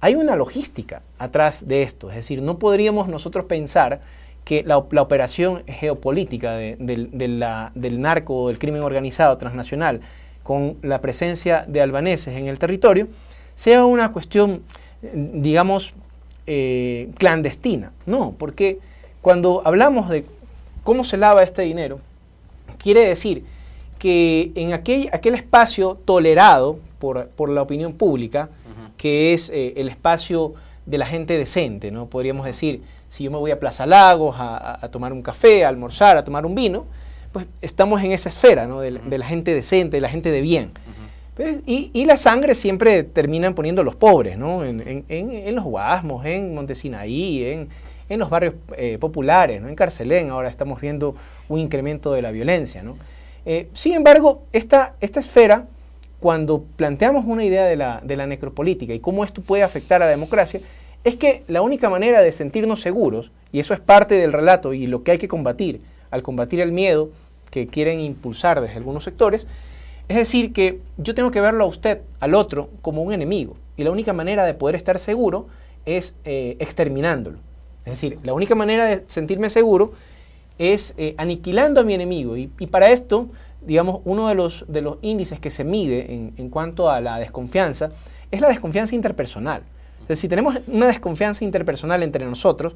Hay 0.00 0.16
una 0.16 0.34
logística 0.34 1.00
atrás 1.16 1.68
de 1.68 1.82
esto, 1.82 2.10
es 2.10 2.16
decir, 2.16 2.42
no 2.42 2.58
podríamos 2.58 3.06
nosotros 3.06 3.44
pensar 3.44 4.00
que 4.44 4.64
la, 4.64 4.76
operación 4.76 5.62
geopolítica 5.68 6.56
del 6.56 8.00
narco 8.00 8.34
o 8.34 8.48
del 8.48 8.58
crimen 8.58 8.82
organizado 8.82 9.38
transnacional 9.38 10.00
con 10.42 10.76
la 10.82 11.00
presencia 11.00 11.64
de 11.68 11.82
albaneses 11.82 12.36
en 12.36 12.48
el 12.48 12.58
territorio 12.58 13.06
sea 13.54 13.84
una 13.84 14.10
cuestión, 14.10 14.62
digamos, 15.02 15.94
eh, 16.48 17.10
clandestina. 17.16 17.92
No, 18.06 18.34
porque 18.36 18.80
cuando 19.22 19.62
hablamos 19.64 20.08
de 20.08 20.24
cómo 20.82 21.04
se 21.04 21.16
lava 21.16 21.44
este 21.44 21.62
dinero, 21.62 22.00
quiere 22.76 23.02
decir 23.06 23.44
que 23.98 24.52
en 24.54 24.72
aquel, 24.72 25.08
aquel 25.12 25.34
espacio 25.34 25.98
tolerado 26.04 26.78
por, 26.98 27.28
por 27.28 27.48
la 27.48 27.62
opinión 27.62 27.92
pública, 27.92 28.48
que 28.96 29.34
es 29.34 29.50
eh, 29.50 29.74
el 29.76 29.88
espacio 29.88 30.54
de 30.86 30.98
la 30.98 31.06
gente 31.06 31.36
decente, 31.36 31.90
¿no? 31.90 32.06
Podríamos 32.06 32.46
decir, 32.46 32.82
si 33.08 33.24
yo 33.24 33.30
me 33.30 33.38
voy 33.38 33.50
a 33.50 33.60
Plaza 33.60 33.86
Lagos 33.86 34.36
a, 34.38 34.88
tomar 34.90 35.12
un 35.12 35.22
café, 35.22 35.64
a 35.64 35.68
almorzar, 35.68 36.16
a 36.16 36.24
tomar 36.24 36.46
un 36.46 36.54
vino, 36.54 36.86
pues 37.32 37.46
estamos 37.60 38.02
en 38.02 38.12
esa 38.12 38.28
esfera, 38.28 38.66
¿no? 38.66 38.80
de, 38.80 38.90
la 38.90 39.26
gente 39.26 39.54
decente, 39.54 39.98
de 39.98 40.00
la 40.00 40.08
gente 40.08 40.30
de 40.30 40.40
bien. 40.40 40.72
Pues, 41.34 41.58
y, 41.66 42.04
la 42.06 42.16
sangre 42.16 42.54
siempre 42.54 43.02
terminan 43.02 43.54
poniendo 43.54 43.82
los 43.82 43.94
pobres, 43.94 44.38
¿no? 44.38 44.64
En, 44.64 45.54
los 45.54 45.64
Guasmos, 45.64 46.24
en 46.24 46.54
Montesinaí, 46.54 47.44
en, 47.44 47.68
en 48.08 48.18
los 48.18 48.30
barrios 48.30 48.54
eh, 48.76 48.96
populares, 48.98 49.60
¿no? 49.60 49.68
En 49.68 49.74
Carcelén 49.74 50.30
ahora 50.30 50.48
estamos 50.48 50.80
viendo 50.80 51.14
un 51.48 51.60
incremento 51.60 52.12
de 52.12 52.22
la 52.22 52.30
violencia, 52.30 52.82
¿no? 52.82 52.96
Eh, 53.46 53.68
sin 53.72 53.94
embargo, 53.94 54.42
esta, 54.52 54.96
esta 55.00 55.20
esfera 55.20 55.66
cuando 56.20 56.64
planteamos 56.76 57.24
una 57.26 57.44
idea 57.44 57.64
de 57.64 57.76
la, 57.76 58.00
de 58.02 58.16
la 58.16 58.26
necropolítica 58.26 58.92
y 58.92 59.00
cómo 59.00 59.24
esto 59.24 59.42
puede 59.42 59.62
afectar 59.62 60.02
a 60.02 60.06
la 60.06 60.10
democracia, 60.10 60.60
es 61.04 61.14
que 61.14 61.44
la 61.46 61.62
única 61.62 61.88
manera 61.88 62.20
de 62.20 62.32
sentirnos 62.32 62.80
seguros, 62.80 63.30
y 63.52 63.60
eso 63.60 63.72
es 63.72 63.80
parte 63.80 64.16
del 64.16 64.32
relato 64.32 64.74
y 64.74 64.88
lo 64.88 65.04
que 65.04 65.12
hay 65.12 65.18
que 65.18 65.28
combatir, 65.28 65.80
al 66.10 66.22
combatir 66.22 66.60
el 66.60 66.72
miedo 66.72 67.10
que 67.50 67.68
quieren 67.68 68.00
impulsar 68.00 68.60
desde 68.60 68.76
algunos 68.76 69.04
sectores, 69.04 69.46
es 70.08 70.16
decir, 70.16 70.52
que 70.52 70.80
yo 70.98 71.14
tengo 71.14 71.30
que 71.30 71.40
verlo 71.40 71.64
a 71.64 71.66
usted, 71.68 72.00
al 72.20 72.34
otro, 72.34 72.70
como 72.82 73.02
un 73.02 73.12
enemigo. 73.12 73.56
Y 73.76 73.84
la 73.84 73.90
única 73.90 74.12
manera 74.12 74.44
de 74.44 74.54
poder 74.54 74.76
estar 74.76 74.98
seguro 74.98 75.46
es 75.84 76.14
eh, 76.24 76.56
exterminándolo. 76.58 77.38
Es 77.84 77.92
decir, 77.92 78.18
la 78.24 78.32
única 78.32 78.54
manera 78.54 78.86
de 78.86 79.04
sentirme 79.06 79.50
seguro 79.50 79.92
es 80.58 80.94
eh, 80.96 81.14
aniquilando 81.18 81.80
a 81.80 81.84
mi 81.84 81.94
enemigo. 81.94 82.36
y 82.36 82.46
para 82.48 82.90
esto 82.90 83.28
digamos, 83.66 84.00
uno 84.04 84.28
de 84.28 84.34
los, 84.34 84.64
de 84.68 84.80
los 84.80 84.96
índices 85.02 85.40
que 85.40 85.50
se 85.50 85.64
mide 85.64 86.32
en, 86.36 86.48
cuanto 86.50 86.88
a 86.88 87.00
la 87.00 87.18
desconfianza 87.18 87.90
es 88.30 88.40
la 88.40 88.48
desconfianza 88.48 88.94
interpersonal. 88.94 89.62
si 90.10 90.28
tenemos 90.28 90.56
una 90.68 90.86
desconfianza 90.86 91.44
interpersonal 91.44 92.02
entre 92.02 92.24
nosotros, 92.24 92.74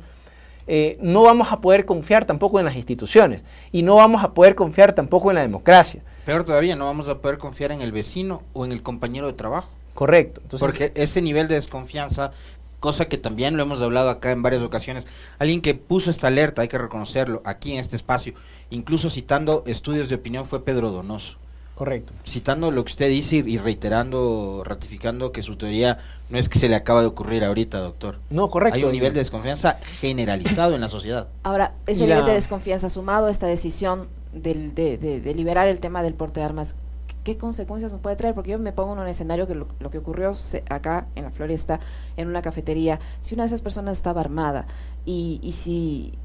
eh, 0.67 0.99
no 1.01 1.23
vamos 1.23 1.53
a 1.53 1.61
poder 1.61 1.85
confiar 1.85 2.25
tampoco 2.25 2.59
en 2.59 2.65
las 2.65 2.77
instituciones 2.77 3.43
y 3.73 3.83
no 3.83 3.97
vamos 3.97 4.23
a 4.23 4.35
poder 4.35 4.55
confiar 4.55 4.93
tampoco 4.93 5.31
en 5.31 5.37
la 5.37 5.43
democracia. 5.43 6.03
Peor 6.27 6.45
todavía, 6.45 6.77
no 6.77 6.85
vamos 6.85 7.09
a 7.09 7.19
poder 7.19 7.39
confiar 7.39 7.73
en 7.73 7.81
el 7.81 7.93
vecino 7.93 8.43
o 8.53 8.65
en 8.65 8.73
el 8.73 8.83
compañero 8.83 9.27
de 9.27 9.33
trabajo. 9.33 9.71
Correcto. 9.95 10.43
Porque 10.59 10.93
ese 10.95 11.23
nivel 11.23 11.49
de 11.49 11.57
desconfianza 11.57 12.33
cosa 12.81 13.09
que 13.09 13.19
también 13.19 13.57
lo 13.57 13.63
hemos 13.63 13.81
hablado 13.83 14.11
acá 14.11 14.33
en 14.33 14.43
varias 14.43 14.63
ocasiones. 14.63 15.07
Alguien 15.39 15.61
que 15.61 15.75
puso 15.75 16.11
esta 16.11 16.27
alerta, 16.27 16.63
hay 16.63 16.69
que 16.69 16.79
reconocerlo, 16.79 17.43
aquí 17.45 17.73
en 17.73 17.79
este 17.79 17.95
espacio, 17.95 18.35
incluso 18.71 19.11
citando 19.11 19.63
estudios 19.67 20.09
de 20.09 20.17
opinión, 20.17 20.47
fue 20.47 20.65
Pedro 20.65 20.91
Donoso. 20.91 21.37
Correcto. 21.75 22.13
Citando 22.27 22.71
lo 22.71 22.85
que 22.85 22.91
usted 22.91 23.09
dice 23.09 23.37
y 23.37 23.57
reiterando, 23.57 24.63
ratificando 24.67 25.33
que 25.33 25.41
su 25.43 25.57
teoría 25.57 25.97
no 26.29 26.37
es 26.37 26.51
que 26.51 26.59
se 26.59 26.69
le 26.69 26.75
acaba 26.75 27.01
de 27.01 27.07
ocurrir 27.07 27.43
ahorita, 27.43 27.79
doctor. 27.79 28.19
No, 28.29 28.51
correcto. 28.51 28.77
Hay 28.77 28.85
un 28.85 28.93
nivel 28.93 29.15
de 29.15 29.21
desconfianza 29.21 29.79
generalizado 29.99 30.75
en 30.75 30.83
la 30.83 30.91
sociedad. 30.91 31.29
Ahora, 31.43 31.73
ese 31.87 32.07
nivel 32.07 32.27
de 32.27 32.35
desconfianza 32.35 32.91
sumado 32.91 33.29
a 33.29 33.31
esta 33.31 33.47
decisión 33.47 34.09
de, 34.35 34.53
de 34.73 35.35
liberar 35.35 35.69
el 35.69 35.81
tema 35.81 36.03
del 36.03 36.13
porte 36.13 36.41
de 36.41 36.47
armas, 36.47 36.77
¿qué 37.25 37.37
consecuencias 37.37 37.93
nos 37.93 38.01
puede 38.01 38.17
traer? 38.17 38.35
Porque 38.35 38.51
yo 38.51 38.59
me 38.59 38.73
pongo 38.73 38.95
en 38.95 39.01
un 39.01 39.09
escenario 39.09 39.47
que 39.47 39.55
lo, 39.55 39.67
que 39.69 39.99
ocurrió 39.99 40.33
acá 40.69 41.07
en 41.15 41.25
la 41.25 41.31
floresta, 41.31 41.81
en 42.17 42.29
una 42.29 42.43
cafetería, 42.43 42.99
si 43.21 43.35
una 43.35 43.45
de 43.45 43.49
esas 43.49 43.63
personas 43.63 43.97
estaba 43.97 44.21
armada 44.21 44.67
y, 45.05 45.41
y 45.43 45.53
si 45.53 46.19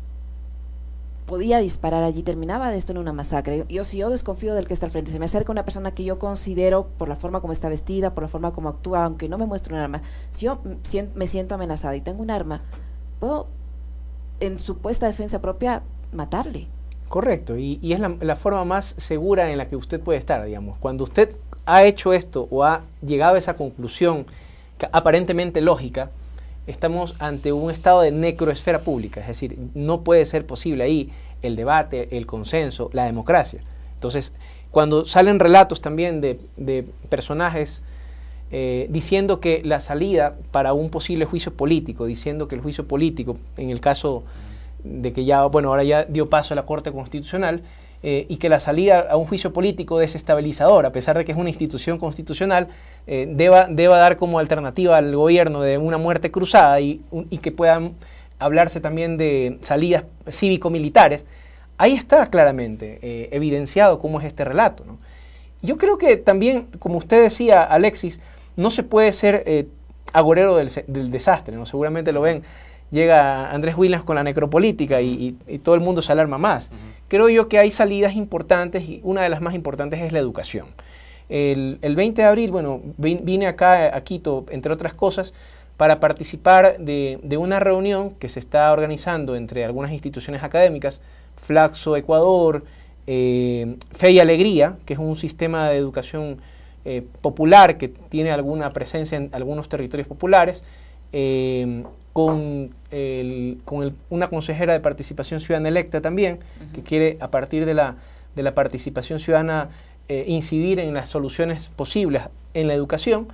podía 1.25 1.57
disparar 1.57 2.03
allí, 2.03 2.23
terminaba 2.23 2.69
de 2.69 2.77
esto 2.77 2.91
en 2.91 2.99
una 2.99 3.13
masacre. 3.13 3.65
Yo 3.69 3.83
si 3.83 3.97
yo 3.97 4.09
desconfío 4.09 4.53
del 4.53 4.67
que 4.67 4.73
está 4.73 4.85
al 4.85 4.91
frente, 4.91 5.11
se 5.11 5.19
me 5.19 5.25
acerca 5.25 5.51
una 5.51 5.65
persona 5.65 5.91
que 5.91 6.03
yo 6.03 6.19
considero 6.19 6.87
por 6.97 7.09
la 7.09 7.15
forma 7.15 7.41
como 7.41 7.53
está 7.53 7.69
vestida, 7.69 8.13
por 8.13 8.23
la 8.23 8.27
forma 8.27 8.51
como 8.51 8.69
actúa, 8.69 9.03
aunque 9.03 9.27
no 9.27 9.37
me 9.37 9.45
muestre 9.45 9.73
un 9.73 9.79
arma, 9.79 10.01
si 10.31 10.45
yo 10.45 10.61
me 11.15 11.27
siento 11.27 11.55
amenazada 11.55 11.95
y 11.95 12.01
tengo 12.01 12.21
un 12.21 12.29
arma, 12.29 12.61
puedo 13.19 13.47
en 14.39 14.59
supuesta 14.59 15.07
defensa 15.07 15.41
propia 15.41 15.81
matarle. 16.11 16.67
Correcto, 17.07 17.57
y, 17.57 17.79
es 17.83 17.99
la, 17.99 18.35
forma 18.35 18.65
más 18.65 18.95
segura 18.97 19.51
en 19.51 19.57
la 19.57 19.67
que 19.67 19.75
usted 19.75 19.99
puede 19.99 20.19
estar, 20.19 20.43
digamos. 20.43 20.77
Cuando 20.79 21.03
usted 21.03 21.35
ha 21.65 21.83
hecho 21.83 22.13
esto 22.13 22.47
o 22.49 22.63
ha 22.63 22.81
llegado 23.05 23.35
a 23.35 23.37
esa 23.37 23.55
conclusión 23.55 24.25
aparentemente 24.91 25.61
lógica, 25.61 26.09
estamos 26.67 27.15
ante 27.19 27.53
un 27.53 27.69
estado 27.71 28.01
de 28.01 28.11
necroesfera 28.11 28.79
pública, 28.79 29.21
es 29.21 29.27
decir, 29.27 29.57
no 29.75 30.01
puede 30.01 30.25
ser 30.25 30.45
posible 30.45 30.83
ahí 30.83 31.11
el 31.41 31.55
debate, 31.55 32.17
el 32.17 32.25
consenso, 32.25 32.89
la 32.91 33.05
democracia. 33.05 33.61
Entonces, 33.93 34.33
cuando 34.71 35.05
salen 35.05 35.39
relatos 35.39 35.81
también 35.81 36.21
de, 36.21 36.85
personajes 37.09 37.81
eh, 38.51 38.87
diciendo 38.89 39.39
que 39.39 39.61
la 39.63 39.79
salida 39.79 40.37
para 40.51 40.73
un 40.73 40.89
posible 40.89 41.25
juicio 41.25 41.53
político, 41.53 42.05
diciendo 42.05 42.47
que 42.47 42.55
el 42.55 42.61
juicio 42.61 42.87
político, 42.87 43.37
en 43.57 43.69
el 43.69 43.79
caso 43.79 44.23
de 44.85 45.11
que 45.11 45.25
ya, 45.25 45.45
bueno, 45.45 45.69
ahora 45.69 45.83
ya 45.83 46.03
dio 46.05 46.29
paso 46.29 46.53
a 46.53 46.55
la 46.55 46.65
Corte 46.65 46.91
Constitucional 46.91 47.63
eh, 48.03 48.27
y 48.29 48.37
que 48.37 48.49
la 48.49 48.59
salida 48.59 49.07
a 49.09 49.17
un 49.17 49.25
juicio 49.25 49.51
político 49.51 49.97
desestabilizador, 49.97 50.85
a 50.85 50.91
pesar 50.91 51.17
de 51.17 51.25
que 51.25 51.31
es 51.31 51.37
una 51.37 51.49
institución 51.49 51.97
constitucional, 51.97 52.67
eh, 53.07 53.27
deba, 53.27 53.65
deba 53.67 53.97
dar 53.97 54.15
como 54.15 54.37
alternativa 54.37 54.97
al 54.97 55.15
gobierno 55.15 55.61
de 55.61 55.79
una 55.79 55.97
muerte 55.97 56.29
cruzada 56.29 56.79
y, 56.79 57.01
que 57.41 57.51
puedan 57.51 57.95
hablarse 58.37 58.79
también 58.79 59.17
de 59.17 59.57
salidas 59.61 60.03
cívico-militares, 60.29 61.25
ahí 61.77 61.93
está 61.93 62.29
claramente 62.29 62.99
eh, 63.01 63.29
evidenciado 63.31 63.97
cómo 63.97 64.19
es 64.19 64.27
este 64.27 64.45
relato. 64.45 64.83
Yo 65.63 65.79
creo 65.79 65.97
que 65.97 66.15
también, 66.17 66.67
como 66.77 66.97
usted 66.97 67.23
decía, 67.23 67.63
Alexis, 67.63 68.21
no 68.55 68.69
se 68.69 68.83
puede 68.83 69.13
ser 69.13 69.67
agorero 70.13 70.55
del, 70.57 70.69
del 70.85 71.09
desastre, 71.09 71.55
¿no? 71.55 71.65
seguramente 71.65 72.11
lo 72.11 72.21
ven 72.21 72.43
llega 72.91 73.51
Andrés 73.51 73.75
Williams 73.77 74.03
con 74.03 74.15
la 74.15 74.23
necropolítica 74.23 75.01
y, 75.01 75.37
todo 75.63 75.75
el 75.75 75.81
mundo 75.81 76.01
se 76.01 76.11
alarma 76.11 76.37
más. 76.37 76.71
Creo 77.07 77.29
yo 77.29 77.47
que 77.47 77.59
hay 77.59 77.71
salidas 77.71 78.15
importantes 78.15 78.87
y 78.89 78.99
una 79.03 79.21
de 79.21 79.29
las 79.29 79.41
más 79.41 79.53
importantes 79.53 80.01
es 80.01 80.11
la 80.11 80.19
educación. 80.19 80.67
El, 81.29 81.79
20 81.81 82.21
de 82.21 82.27
abril, 82.27 82.51
bueno, 82.51 82.81
vine 82.97 83.47
acá 83.47 83.95
a 83.95 84.01
Quito, 84.01 84.45
entre 84.49 84.71
otras 84.71 84.93
cosas, 84.93 85.33
para 85.77 85.99
participar 85.99 86.77
de, 86.79 87.37
una 87.37 87.59
reunión 87.59 88.11
que 88.11 88.29
se 88.29 88.39
está 88.39 88.71
organizando 88.71 89.35
entre 89.35 89.65
algunas 89.65 89.91
instituciones 89.91 90.43
académicas, 90.43 91.01
Flaxo 91.35 91.95
Ecuador, 91.95 92.63
eh, 93.07 93.75
Fe 93.91 94.11
y 94.11 94.19
Alegría, 94.19 94.77
que 94.85 94.93
es 94.93 94.99
un 94.99 95.15
sistema 95.15 95.69
de 95.69 95.77
educación 95.77 96.37
eh, 96.85 97.03
popular 97.21 97.77
que 97.77 97.89
tiene 97.89 98.31
alguna 98.31 98.69
presencia 98.69 99.17
en 99.17 99.29
algunos 99.33 99.67
territorios 99.67 100.07
populares, 100.07 100.63
eh, 101.11 101.83
con, 102.15 102.73
con 103.65 103.97
una 104.09 104.27
consejera 104.27 104.71
de 104.71 104.79
participación 104.79 105.41
ciudadana 105.41 105.67
electa 105.67 105.99
también, 105.99 106.39
que 106.73 106.81
quiere 106.81 107.17
a 107.19 107.29
partir 107.29 107.65
de 107.65 107.73
la, 107.73 107.97
de 108.37 108.41
la 108.41 108.55
participación 108.55 109.19
ciudadana 109.19 109.67
eh, 110.07 110.23
incidir 110.25 110.79
en 110.79 110.93
las 110.93 111.09
soluciones 111.09 111.67
posibles 111.75 112.21
en 112.53 112.69
la 112.69 112.73
educación, 112.73 113.27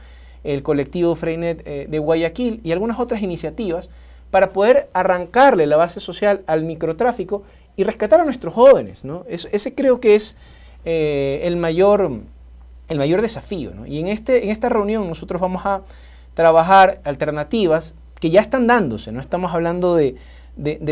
el 0.43 0.63
colectivo 0.63 1.13
Freinet 1.13 1.61
eh, 1.67 1.85
de 1.87 1.99
Guayaquil 1.99 2.59
y 2.63 2.71
algunas 2.71 2.99
otras 2.99 3.21
iniciativas 3.21 3.91
para 4.31 4.51
poder 4.51 4.89
arrancarle 4.93 5.67
la 5.67 5.77
base 5.77 5.99
social 5.99 6.41
al 6.47 6.63
microtráfico 6.63 7.43
y 7.75 7.83
rescatar 7.83 8.19
a 8.21 8.25
nuestros 8.25 8.55
jóvenes. 8.55 9.05
¿no? 9.05 9.25
ese 9.27 9.75
creo 9.75 9.99
que 9.99 10.15
es 10.15 10.37
eh, 10.85 11.41
el, 11.43 11.55
mayor, 11.55 12.09
el 12.87 12.97
mayor 12.97 13.21
desafío. 13.21 13.73
Y 13.85 13.99
en, 13.99 14.07
este, 14.07 14.43
en 14.43 14.49
esta 14.49 14.69
reunión 14.69 15.07
nosotros 15.07 15.39
vamos 15.39 15.61
a 15.65 15.83
trabajar 16.33 16.99
alternativas 17.03 17.93
que 18.21 18.29
ya 18.29 18.39
están 18.39 18.67
dándose, 18.67 19.11
no 19.11 19.19
estamos 19.19 19.53
hablando 19.53 19.95
de, 19.95 20.15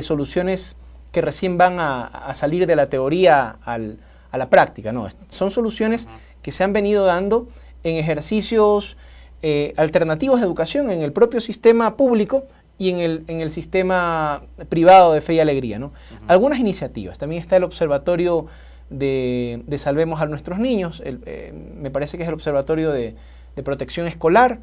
soluciones 0.02 0.76
que 1.14 1.22
recién 1.22 1.58
van 1.58 1.78
a, 1.80 2.34
salir 2.34 2.66
de 2.66 2.76
la 2.76 2.88
teoría 2.88 3.58
a 3.64 4.38
la 4.38 4.50
práctica, 4.50 4.92
no, 4.92 5.08
son 5.30 5.52
soluciones 5.52 6.10
que 6.42 6.52
se 6.52 6.64
han 6.64 6.74
venido 6.74 7.06
dando 7.06 7.48
en 7.84 7.98
ejercicios 7.98 8.98
eh, 9.42 9.74
alternativos 9.78 10.40
de 10.40 10.46
educación 10.48 10.92
en 10.92 11.02
el 11.02 11.14
propio 11.14 11.40
sistema 11.40 11.96
público 11.96 12.46
y 12.80 12.90
en 12.90 12.98
el, 12.98 13.24
en 13.28 13.42
el 13.42 13.52
sistema 13.52 14.42
privado 14.68 15.14
de 15.14 15.22
fe 15.22 15.36
y 15.36 15.40
alegría. 15.40 15.80
¿no? 15.80 15.94
Algunas 16.28 16.60
iniciativas, 16.60 17.20
también 17.20 17.42
está 17.42 17.58
el 17.58 17.64
observatorio 17.64 18.48
de, 18.90 19.64
Salvemos 19.78 20.20
a 20.20 20.26
nuestros 20.26 20.58
niños, 20.58 21.04
eh, 21.06 21.54
me 21.80 21.92
parece 21.92 22.18
que 22.18 22.24
es 22.24 22.30
el 22.30 22.34
observatorio 22.34 22.92
de, 22.92 23.16
de 23.56 23.64
protección 23.64 24.08
escolar, 24.08 24.60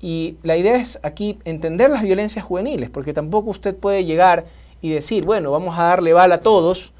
y 0.00 0.36
la 0.42 0.56
idea 0.56 0.76
es 0.76 1.00
aquí 1.02 1.38
entender 1.44 1.90
las 1.90 2.02
violencias 2.02 2.44
juveniles, 2.44 2.90
porque 2.90 3.12
tampoco 3.12 3.50
usted 3.50 3.76
puede 3.76 4.04
llegar 4.04 4.46
y 4.80 4.90
decir, 4.90 5.24
bueno, 5.24 5.50
vamos 5.50 5.78
a 5.78 5.84
darle 5.84 6.12
bala 6.12 6.36
a 6.36 6.40
todos, 6.40 6.92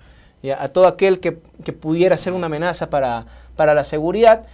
a 0.58 0.68
todo 0.68 0.86
aquel 0.86 1.20
que, 1.20 1.32
pudiera 1.32 2.16
ser 2.16 2.32
una 2.32 2.46
amenaza 2.46 2.90
para, 2.90 3.26
para 3.56 3.74
la 3.74 3.84
seguridad, 3.84 4.44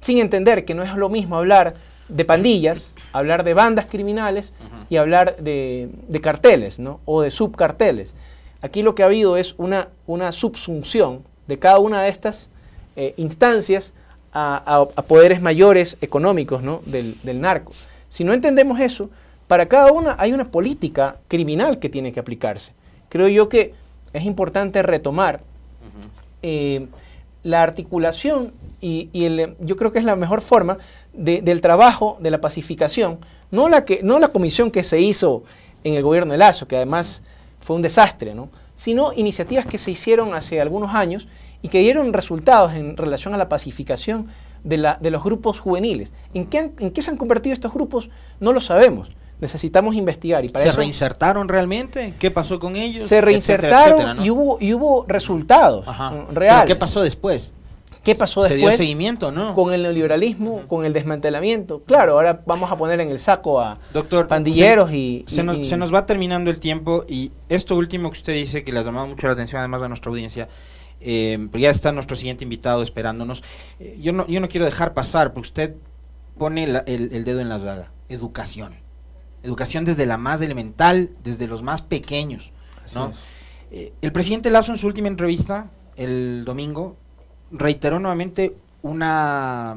sin 0.00 0.18
entender 0.18 0.64
que 0.64 0.74
no 0.74 0.82
es 0.82 0.94
lo 0.94 1.08
mismo 1.08 1.36
hablar 1.36 1.74
de 2.08 2.24
pandillas, 2.24 2.94
hablar 3.12 3.44
de 3.44 3.54
bandas 3.54 3.86
criminales 3.86 4.52
y 4.90 4.96
hablar 4.96 5.36
de, 5.36 5.90
carteles 6.22 6.78
¿no? 6.80 7.00
o 7.04 7.22
de 7.22 7.30
subcarteles. 7.30 8.14
Aquí 8.60 8.82
lo 8.82 8.94
que 8.94 9.02
ha 9.02 9.06
habido 9.06 9.36
es 9.36 9.54
una, 9.58 9.88
una 10.06 10.32
subsunción 10.32 11.24
de 11.46 11.58
cada 11.58 11.78
una 11.78 12.02
de 12.02 12.08
estas 12.08 12.50
eh, 12.96 13.14
instancias 13.16 13.92
a, 14.32 14.86
poderes 15.06 15.40
mayores 15.40 15.98
económicos 16.00 16.62
¿no? 16.62 16.80
del, 16.86 17.16
del 17.22 17.40
narco. 17.40 17.72
Si 18.12 18.24
no 18.24 18.34
entendemos 18.34 18.78
eso, 18.78 19.08
para 19.48 19.68
cada 19.68 19.90
una 19.90 20.16
hay 20.18 20.34
una 20.34 20.50
política 20.50 21.16
criminal 21.28 21.78
que 21.78 21.88
tiene 21.88 22.12
que 22.12 22.20
aplicarse. 22.20 22.74
Creo 23.08 23.26
yo 23.26 23.48
que 23.48 23.72
es 24.12 24.26
importante 24.26 24.82
retomar 24.82 25.40
eh, 26.42 26.88
la 27.42 27.62
articulación 27.62 28.52
y, 28.82 29.08
yo 29.60 29.76
creo 29.76 29.92
que 29.92 29.98
es 29.98 30.04
la 30.04 30.14
mejor 30.14 30.42
forma 30.42 30.76
del 31.14 31.62
trabajo 31.62 32.18
de 32.20 32.30
la 32.30 32.38
pacificación, 32.38 33.16
no 33.50 33.70
la, 33.70 33.86
que, 33.86 34.02
no 34.02 34.18
la 34.18 34.28
comisión 34.28 34.70
que 34.70 34.82
se 34.82 35.00
hizo 35.00 35.44
en 35.82 35.94
el 35.94 36.02
gobierno 36.02 36.32
de 36.32 36.38
Lazo, 36.38 36.68
que 36.68 36.76
además 36.76 37.22
fue 37.60 37.76
un 37.76 37.82
desastre, 37.82 38.34
¿no? 38.34 38.50
sino 38.74 39.14
iniciativas 39.14 39.64
que 39.64 39.78
se 39.78 39.90
hicieron 39.90 40.34
hace 40.34 40.60
algunos 40.60 40.94
años 40.94 41.28
y 41.62 41.68
que 41.68 41.78
dieron 41.78 42.12
resultados 42.12 42.74
en 42.74 42.94
relación 42.94 43.32
a 43.32 43.38
la 43.38 43.48
pacificación 43.48 44.28
de, 44.64 44.76
la, 44.76 44.98
de 45.00 45.10
los 45.10 45.22
grupos 45.22 45.60
juveniles. 45.60 46.12
¿En 46.34 46.46
qué, 46.46 46.72
¿En 46.78 46.90
qué 46.90 47.02
se 47.02 47.10
han 47.10 47.16
convertido 47.16 47.52
estos 47.54 47.72
grupos? 47.72 48.10
No 48.40 48.52
lo 48.52 48.60
sabemos. 48.60 49.10
Necesitamos 49.40 49.96
investigar. 49.96 50.44
Y 50.44 50.50
para 50.50 50.64
¿Se 50.64 50.72
reinsertaron 50.72 51.48
realmente? 51.48 52.14
¿Qué 52.18 52.30
pasó 52.30 52.60
con 52.60 52.76
ellos? 52.76 53.06
Se 53.06 53.20
reinsertaron 53.20 54.24
y, 54.24 54.30
hubo, 54.30 54.56
y 54.60 54.72
hubo 54.72 55.04
resultados 55.08 55.84
reales. 56.32 56.66
¿Qué 56.66 56.76
pasó 56.76 57.02
después? 57.02 57.52
¿Qué 58.02 58.14
pasó 58.14 58.42
después? 58.42 58.60
¿Se 58.60 58.66
dio 58.66 58.76
seguimiento, 58.76 59.30
no? 59.30 59.54
Con 59.54 59.72
el 59.72 59.82
neoliberalismo, 59.82 60.62
con 60.66 60.84
el 60.84 60.92
desmantelamiento. 60.92 61.82
Claro, 61.84 62.14
ahora 62.14 62.42
vamos 62.46 62.70
a 62.70 62.76
poner 62.76 63.00
en 63.00 63.10
el 63.10 63.18
saco 63.18 63.60
a 63.60 63.78
Doctor, 63.92 64.26
pandilleros 64.26 64.92
y, 64.92 65.24
se, 65.28 65.42
nos, 65.42 65.66
se 65.66 65.76
nos 65.76 65.94
va 65.94 66.04
terminando 66.04 66.50
el 66.50 66.58
tiempo 66.58 67.04
y 67.08 67.30
esto 67.48 67.76
último 67.76 68.10
que 68.10 68.18
usted 68.18 68.34
dice, 68.34 68.64
que 68.64 68.72
les 68.72 68.84
llamado 68.84 69.06
mucho 69.06 69.28
la 69.28 69.34
atención 69.34 69.60
además 69.60 69.82
de 69.82 69.88
nuestra 69.88 70.10
audiencia, 70.10 70.48
eh, 71.04 71.48
ya 71.54 71.70
está 71.70 71.92
nuestro 71.92 72.16
siguiente 72.16 72.44
invitado 72.44 72.82
esperándonos. 72.82 73.42
Eh, 73.80 73.98
yo, 74.00 74.12
no, 74.12 74.26
yo 74.26 74.40
no 74.40 74.48
quiero 74.48 74.64
dejar 74.64 74.94
pasar, 74.94 75.32
porque 75.32 75.48
usted 75.48 75.74
pone 76.38 76.64
el, 76.64 77.24
dedo 77.24 77.40
en 77.40 77.48
la 77.48 77.58
llaga. 77.58 77.90
Educación. 78.08 78.74
Educación 79.42 79.84
desde 79.84 80.06
la 80.06 80.18
más 80.18 80.40
elemental, 80.40 81.10
desde 81.22 81.46
los 81.46 81.62
más 81.62 81.82
pequeños. 81.82 82.52
Eh, 83.70 83.92
el 84.02 84.12
presidente 84.12 84.50
Lazo 84.50 84.72
en 84.72 84.78
su 84.78 84.86
última 84.86 85.08
entrevista, 85.08 85.70
el 85.96 86.44
domingo, 86.44 86.96
reiteró 87.50 87.98
nuevamente 87.98 88.56
una, 88.82 89.76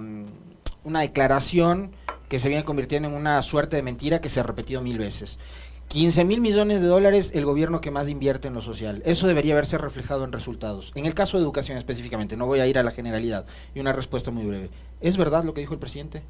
una 0.84 1.00
declaración 1.02 1.92
que 2.30 2.40
se 2.40 2.50
viene 2.50 2.64
convirtiendo 2.64 3.08
en 3.10 3.16
una 3.16 3.42
suerte 3.42 3.76
de 3.76 3.84
mentira 3.84 4.22
que 4.22 4.30
se 4.30 4.40
ha 4.40 4.44
repetido 4.44 4.82
mil 4.82 4.98
veces. 4.98 5.40
15 5.88 6.26
mil 6.26 6.42
millones 6.42 6.82
de 6.82 6.88
dólares 6.88 7.32
el 7.36 7.46
gobierno 7.46 7.80
que 7.80 7.92
más 7.92 8.10
invierte 8.10 8.48
en 8.48 8.54
lo 8.54 8.62
social. 8.62 9.02
Eso 9.06 9.28
debería 9.28 9.54
haberse 9.54 9.78
reflejado 9.78 10.24
en 10.24 10.32
resultados. 10.32 10.92
En 10.96 11.06
el 11.06 11.14
caso 11.14 11.38
de 11.38 11.44
educación 11.44 11.78
específicamente, 11.78 12.36
no 12.36 12.48
voy 12.48 12.60
a 12.60 12.68
ir 12.68 12.78
a 12.78 12.84
la 12.84 12.92
generalidad. 12.92 13.46
Y 13.74 13.80
una 13.80 13.94
respuesta 13.94 14.32
muy 14.32 14.46
breve. 14.46 14.70
¿Es 15.00 15.18
verdad 15.18 15.44
lo 15.44 15.54
que 15.54 15.62
dijo 15.62 15.74
el 15.74 15.80
presidente? 15.80 16.24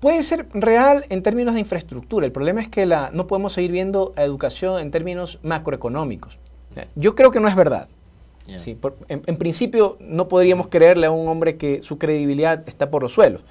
Puede 0.00 0.22
ser 0.24 0.48
real 0.52 1.04
en 1.10 1.22
términos 1.22 1.54
de 1.54 1.60
infraestructura. 1.60 2.26
El 2.26 2.32
problema 2.32 2.60
es 2.60 2.68
que 2.68 2.86
la, 2.86 3.10
no 3.12 3.28
podemos 3.28 3.52
seguir 3.52 3.70
viendo 3.70 4.12
a 4.16 4.24
educación 4.24 4.80
en 4.80 4.90
términos 4.90 5.38
macroeconómicos. 5.42 6.38
Yo 6.96 7.14
creo 7.14 7.30
que 7.30 7.38
no 7.38 7.46
es 7.48 7.54
verdad. 7.54 7.88
en, 8.48 9.36
principio 9.36 9.96
no 10.00 10.26
podríamos 10.26 10.66
creerle 10.66 11.06
a 11.06 11.10
un 11.12 11.28
hombre 11.28 11.56
que 11.56 11.82
su 11.82 11.98
credibilidad 11.98 12.64
está 12.66 12.90
por 12.90 13.02
los 13.02 13.12
suelos. 13.12 13.42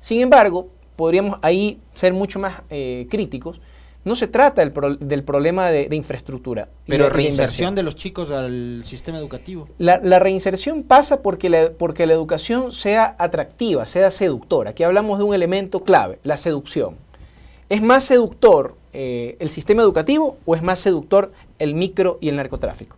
Sin 0.00 0.20
embargo, 0.20 0.68
podríamos 0.94 1.38
ahí 1.42 1.80
ser 1.94 2.12
mucho 2.12 2.38
más 2.38 2.62
eh, 2.70 3.08
críticos 3.10 3.60
no 4.08 4.16
se 4.16 4.26
trata 4.26 4.62
del, 4.64 5.22
problema 5.22 5.70
de, 5.70 5.94
infraestructura. 5.94 6.68
Pero 6.86 7.08
reinserción 7.08 7.74
de 7.74 7.82
los 7.82 7.94
chicos 7.94 8.30
al 8.30 8.82
sistema 8.84 9.18
educativo. 9.18 9.68
La, 9.78 10.18
reinserción 10.18 10.82
pasa 10.82 11.22
porque 11.22 11.48
la, 11.48 11.70
porque 11.70 12.06
la 12.06 12.14
educación 12.14 12.72
sea 12.72 13.14
atractiva, 13.18 13.86
sea 13.86 14.10
seductora. 14.10 14.70
Aquí 14.70 14.82
hablamos 14.82 15.18
de 15.18 15.24
un 15.24 15.34
elemento 15.34 15.84
clave, 15.84 16.18
la 16.24 16.38
seducción. 16.38 16.96
¿Es 17.68 17.82
más 17.82 18.04
seductor 18.04 18.76
eh, 18.94 19.36
el 19.40 19.50
sistema 19.50 19.82
educativo 19.82 20.38
o 20.46 20.54
es 20.56 20.62
más 20.62 20.78
seductor 20.78 21.32
el 21.58 21.74
micro 21.74 22.18
y 22.20 22.30
el 22.30 22.36
narcotráfico? 22.36 22.96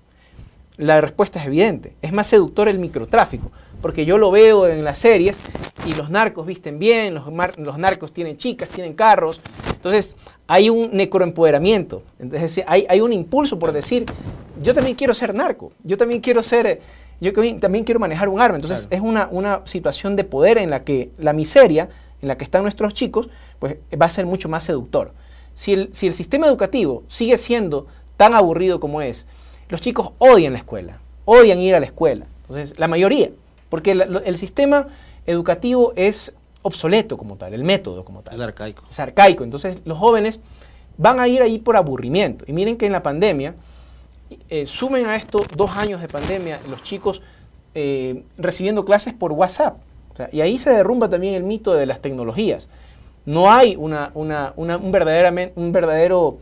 La 0.77 1.01
respuesta 1.01 1.41
es 1.41 1.47
evidente, 1.47 1.95
es 2.01 2.13
más 2.13 2.29
seductor 2.29 2.69
el 2.69 2.79
microtráfico, 2.79 3.51
porque 3.83 4.07
yo 4.07 4.17
lo 4.17 4.31
veo 4.31 4.67
en 4.67 4.85
las 4.85 4.99
series 4.99 5.39
y 5.85 5.93
los 5.95 6.09
narcos 6.09 6.47
visten 6.47 6.79
bien, 6.79 7.15
los, 7.15 7.25
los 7.59 7.79
narcos 7.79 8.13
tienen 8.13 8.39
chicas, 8.39 8.69
tienen 8.69 8.95
carros, 8.95 9.41
entonces 9.81 10.15
hay 10.47 10.69
un 10.69 10.91
necroempoderamiento, 10.93 12.03
entonces 12.19 12.63
hay, 12.67 12.85
hay 12.91 13.01
un 13.01 13.15
impulso 13.15 13.59
por 13.59 13.73
decir, 13.73 14.05
yo 14.63 14.75
también 14.75 14.95
quiero 14.95 15.15
ser 15.15 15.35
narco, 15.35 15.73
yo 15.85 15.97
también 15.97 16.21
quiero 16.21 16.43
ser, 16.43 16.83
yo 17.19 17.33
también 17.59 17.85
quiero 17.85 17.99
manejar 17.99 18.29
un 18.29 18.43
arma, 18.43 18.57
entonces 18.57 18.89
es 18.91 19.01
una, 19.01 19.29
una 19.31 19.63
situación 19.65 20.17
de 20.17 20.25
poder 20.25 20.59
en 20.59 20.69
la 20.69 20.85
que 20.85 21.13
la 21.17 21.33
miseria 21.33 21.89
en 22.21 22.29
la 22.29 22.37
que 22.37 22.45
están 22.45 22.61
nuestros 22.61 22.93
chicos, 22.93 23.31
pues 23.59 23.77
va 23.99 24.05
a 24.05 24.11
ser 24.11 24.27
mucho 24.27 24.51
más 24.51 24.65
seductor. 24.65 25.15
Si 25.55 25.73
el, 25.73 25.95
si 25.95 26.07
el 26.07 26.13
sistema 26.13 26.47
educativo 26.47 27.05
sigue 27.09 27.39
siendo 27.39 27.87
tan 28.19 28.35
aburrido 28.35 28.81
como 28.81 29.01
es, 29.01 29.27
los 29.71 29.81
chicos 29.81 30.11
odian 30.19 30.53
la 30.53 30.59
escuela, 30.59 30.99
odian 31.25 31.59
ir 31.59 31.75
a 31.75 31.81
la 31.81 31.87
escuela, 31.87 32.27
entonces 32.43 32.79
la 32.79 32.87
mayoría, 32.87 33.31
porque 33.71 33.93
el 33.93 34.37
sistema 34.37 34.89
educativo 35.25 35.95
es 35.97 36.35
obsoleto 36.63 37.17
como 37.17 37.37
tal, 37.37 37.55
el 37.55 37.65
método 37.65 38.05
como 38.05 38.23
tal. 38.23 38.35
Es 38.35 38.41
arcaico. 38.41 38.85
Es 38.91 39.01
arcaico. 39.01 39.45
Entonces 39.45 39.79
los 39.85 39.99
jóvenes 39.99 40.41
van 40.97 41.21
a 41.21 41.29
ir 41.29 41.43
ahí 41.43 41.59
por 41.59 41.77
aburrimiento. 41.77 42.45
Y 42.47 42.53
miren 42.53 42.77
que 42.77 42.87
en 42.87 42.93
la 42.93 43.03
pandemia, 43.03 43.55
eh, 44.49 44.67
sumen 44.67 45.07
a 45.07 45.17
esto 45.17 45.45
dos 45.57 45.71
años 45.77 46.01
de 46.01 46.09
pandemia, 46.09 46.61
los 46.69 46.83
chicos 46.83 47.23
eh, 47.75 48.25
recibiendo 48.37 48.85
clases 48.85 49.15
por 49.15 49.33
WhatsApp. 49.33 49.79
y 50.33 50.41
ahí 50.43 50.59
se 50.59 50.71
derrumba 50.71 51.09
también 51.09 51.35
el 51.35 51.43
mito 51.45 51.73
de 51.73 51.87
las 51.87 52.01
tecnologías. 52.01 52.69
No 53.25 53.51
hay 53.51 53.77
una, 53.77 54.11
una, 54.15 54.53
una 54.57 54.77
un, 54.77 54.93
un 55.55 55.73
verdadero 55.73 56.39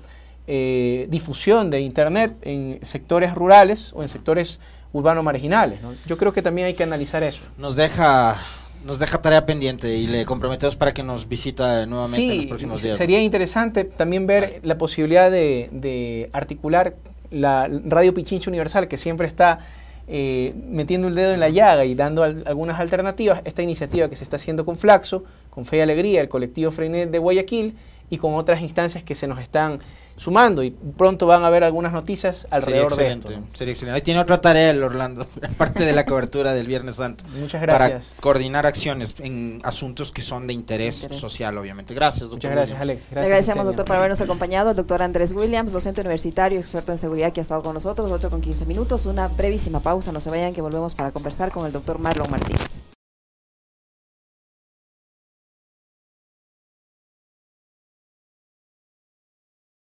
eh, 0.46 1.06
difusión 1.10 1.70
de 1.70 1.80
Internet 1.80 2.34
en 2.42 2.78
sectores 2.82 3.34
rurales 3.34 3.92
o 3.94 4.02
en 4.02 4.08
sectores 4.08 4.60
urbanos 4.92 5.22
marginales. 5.22 5.80
Yo 6.06 6.16
creo 6.16 6.32
que 6.32 6.42
también 6.42 6.66
hay 6.66 6.74
que 6.74 6.82
analizar 6.82 7.22
eso. 7.22 7.42
Nos 7.58 7.76
deja 7.76 8.38
nos 8.84 8.98
deja 8.98 9.20
tarea 9.20 9.46
pendiente 9.46 9.94
y 9.96 10.06
le 10.06 10.24
comprometemos 10.24 10.76
para 10.76 10.94
que 10.94 11.02
nos 11.02 11.28
visita 11.28 11.86
nuevamente 11.86 12.32
en 12.32 12.36
los 12.38 12.46
próximos 12.46 12.82
días. 12.82 12.98
Sería 12.98 13.20
interesante 13.20 13.84
también 13.84 14.26
ver 14.26 14.60
la 14.62 14.78
posibilidad 14.78 15.30
de, 15.30 16.30
articular 16.32 16.96
la 17.30 17.68
Radio 17.84 18.14
Pichincha 18.14 18.50
Universal, 18.50 18.88
que 18.88 18.96
siempre 18.96 19.26
está 19.26 19.58
eh, 20.06 20.54
metiendo 20.68 21.08
el 21.08 21.14
dedo 21.14 21.32
en 21.32 21.40
la 21.40 21.50
llaga 21.50 21.84
y 21.84 21.94
dando 21.94 22.22
algunas 22.22 22.80
alternativas. 22.80 23.42
Esta 23.44 23.62
iniciativa 23.62 24.08
que 24.08 24.16
se 24.16 24.24
está 24.24 24.36
haciendo 24.36 24.64
con 24.64 24.76
Flaxo, 24.76 25.24
con 25.50 25.66
Fe 25.66 25.78
y 25.78 25.80
Alegría, 25.80 26.20
el 26.20 26.28
colectivo 26.28 26.70
Freinet 26.70 27.10
de 27.10 27.18
Guayaquil 27.18 27.74
y 28.10 28.18
con 28.18 28.34
otras 28.34 28.60
instancias 28.60 29.02
que 29.04 29.14
se 29.14 29.26
nos 29.26 29.38
están 29.40 29.80
sumando 30.18 30.64
y 30.64 30.70
pronto 30.70 31.26
van 31.26 31.44
a 31.44 31.46
haber 31.46 31.64
algunas 31.64 31.92
noticias 31.92 32.46
alrededor 32.50 32.96
de 32.96 33.10
esto. 33.10 33.28
Sería 33.54 33.72
excelente. 33.72 33.92
Ahí 33.92 34.02
tiene 34.02 34.20
otra 34.20 34.40
tarea 34.40 34.70
el 34.70 34.82
Orlando, 34.82 35.26
aparte 35.42 35.84
de 35.84 35.92
la 35.92 36.04
cobertura 36.04 36.52
del 36.54 36.66
Viernes 36.66 36.96
Santo. 36.96 37.24
Muchas 37.38 37.62
gracias. 37.62 38.10
Para 38.10 38.20
coordinar 38.20 38.66
acciones 38.66 39.14
en 39.20 39.60
asuntos 39.62 40.10
que 40.12 40.20
son 40.20 40.46
de 40.46 40.52
interés, 40.52 41.08
social, 41.12 41.56
obviamente. 41.56 41.94
Gracias, 41.94 42.22
doctor. 42.22 42.36
Muchas 42.36 42.52
gracias, 42.52 42.80
Alex. 42.80 43.08
Le 43.12 43.20
agradecemos, 43.20 43.64
doctor, 43.64 43.84
por 43.86 43.96
habernos 43.96 44.20
acompañado. 44.20 44.70
El 44.70 44.76
doctor 44.76 45.02
Andrés 45.02 45.32
Williams, 45.32 45.72
docente 45.72 46.00
universitario, 46.00 46.58
experto 46.58 46.92
en 46.92 46.98
seguridad, 46.98 47.32
que 47.32 47.40
ha 47.40 47.42
estado 47.42 47.62
con 47.62 47.74
nosotros. 47.74 48.10
Otro 48.10 48.30
con 48.30 48.40
15 48.40 48.66
minutos. 48.66 49.06
Una 49.06 49.28
brevísima 49.28 49.80
pausa. 49.80 50.12
No 50.12 50.20
se 50.20 50.30
vayan, 50.30 50.52
que 50.52 50.60
volvemos 50.60 50.94
para 50.94 51.12
conversar 51.12 51.52
con 51.52 51.64
el 51.66 51.72
doctor 51.72 51.98
Marlon 51.98 52.30
Martínez. 52.30 52.84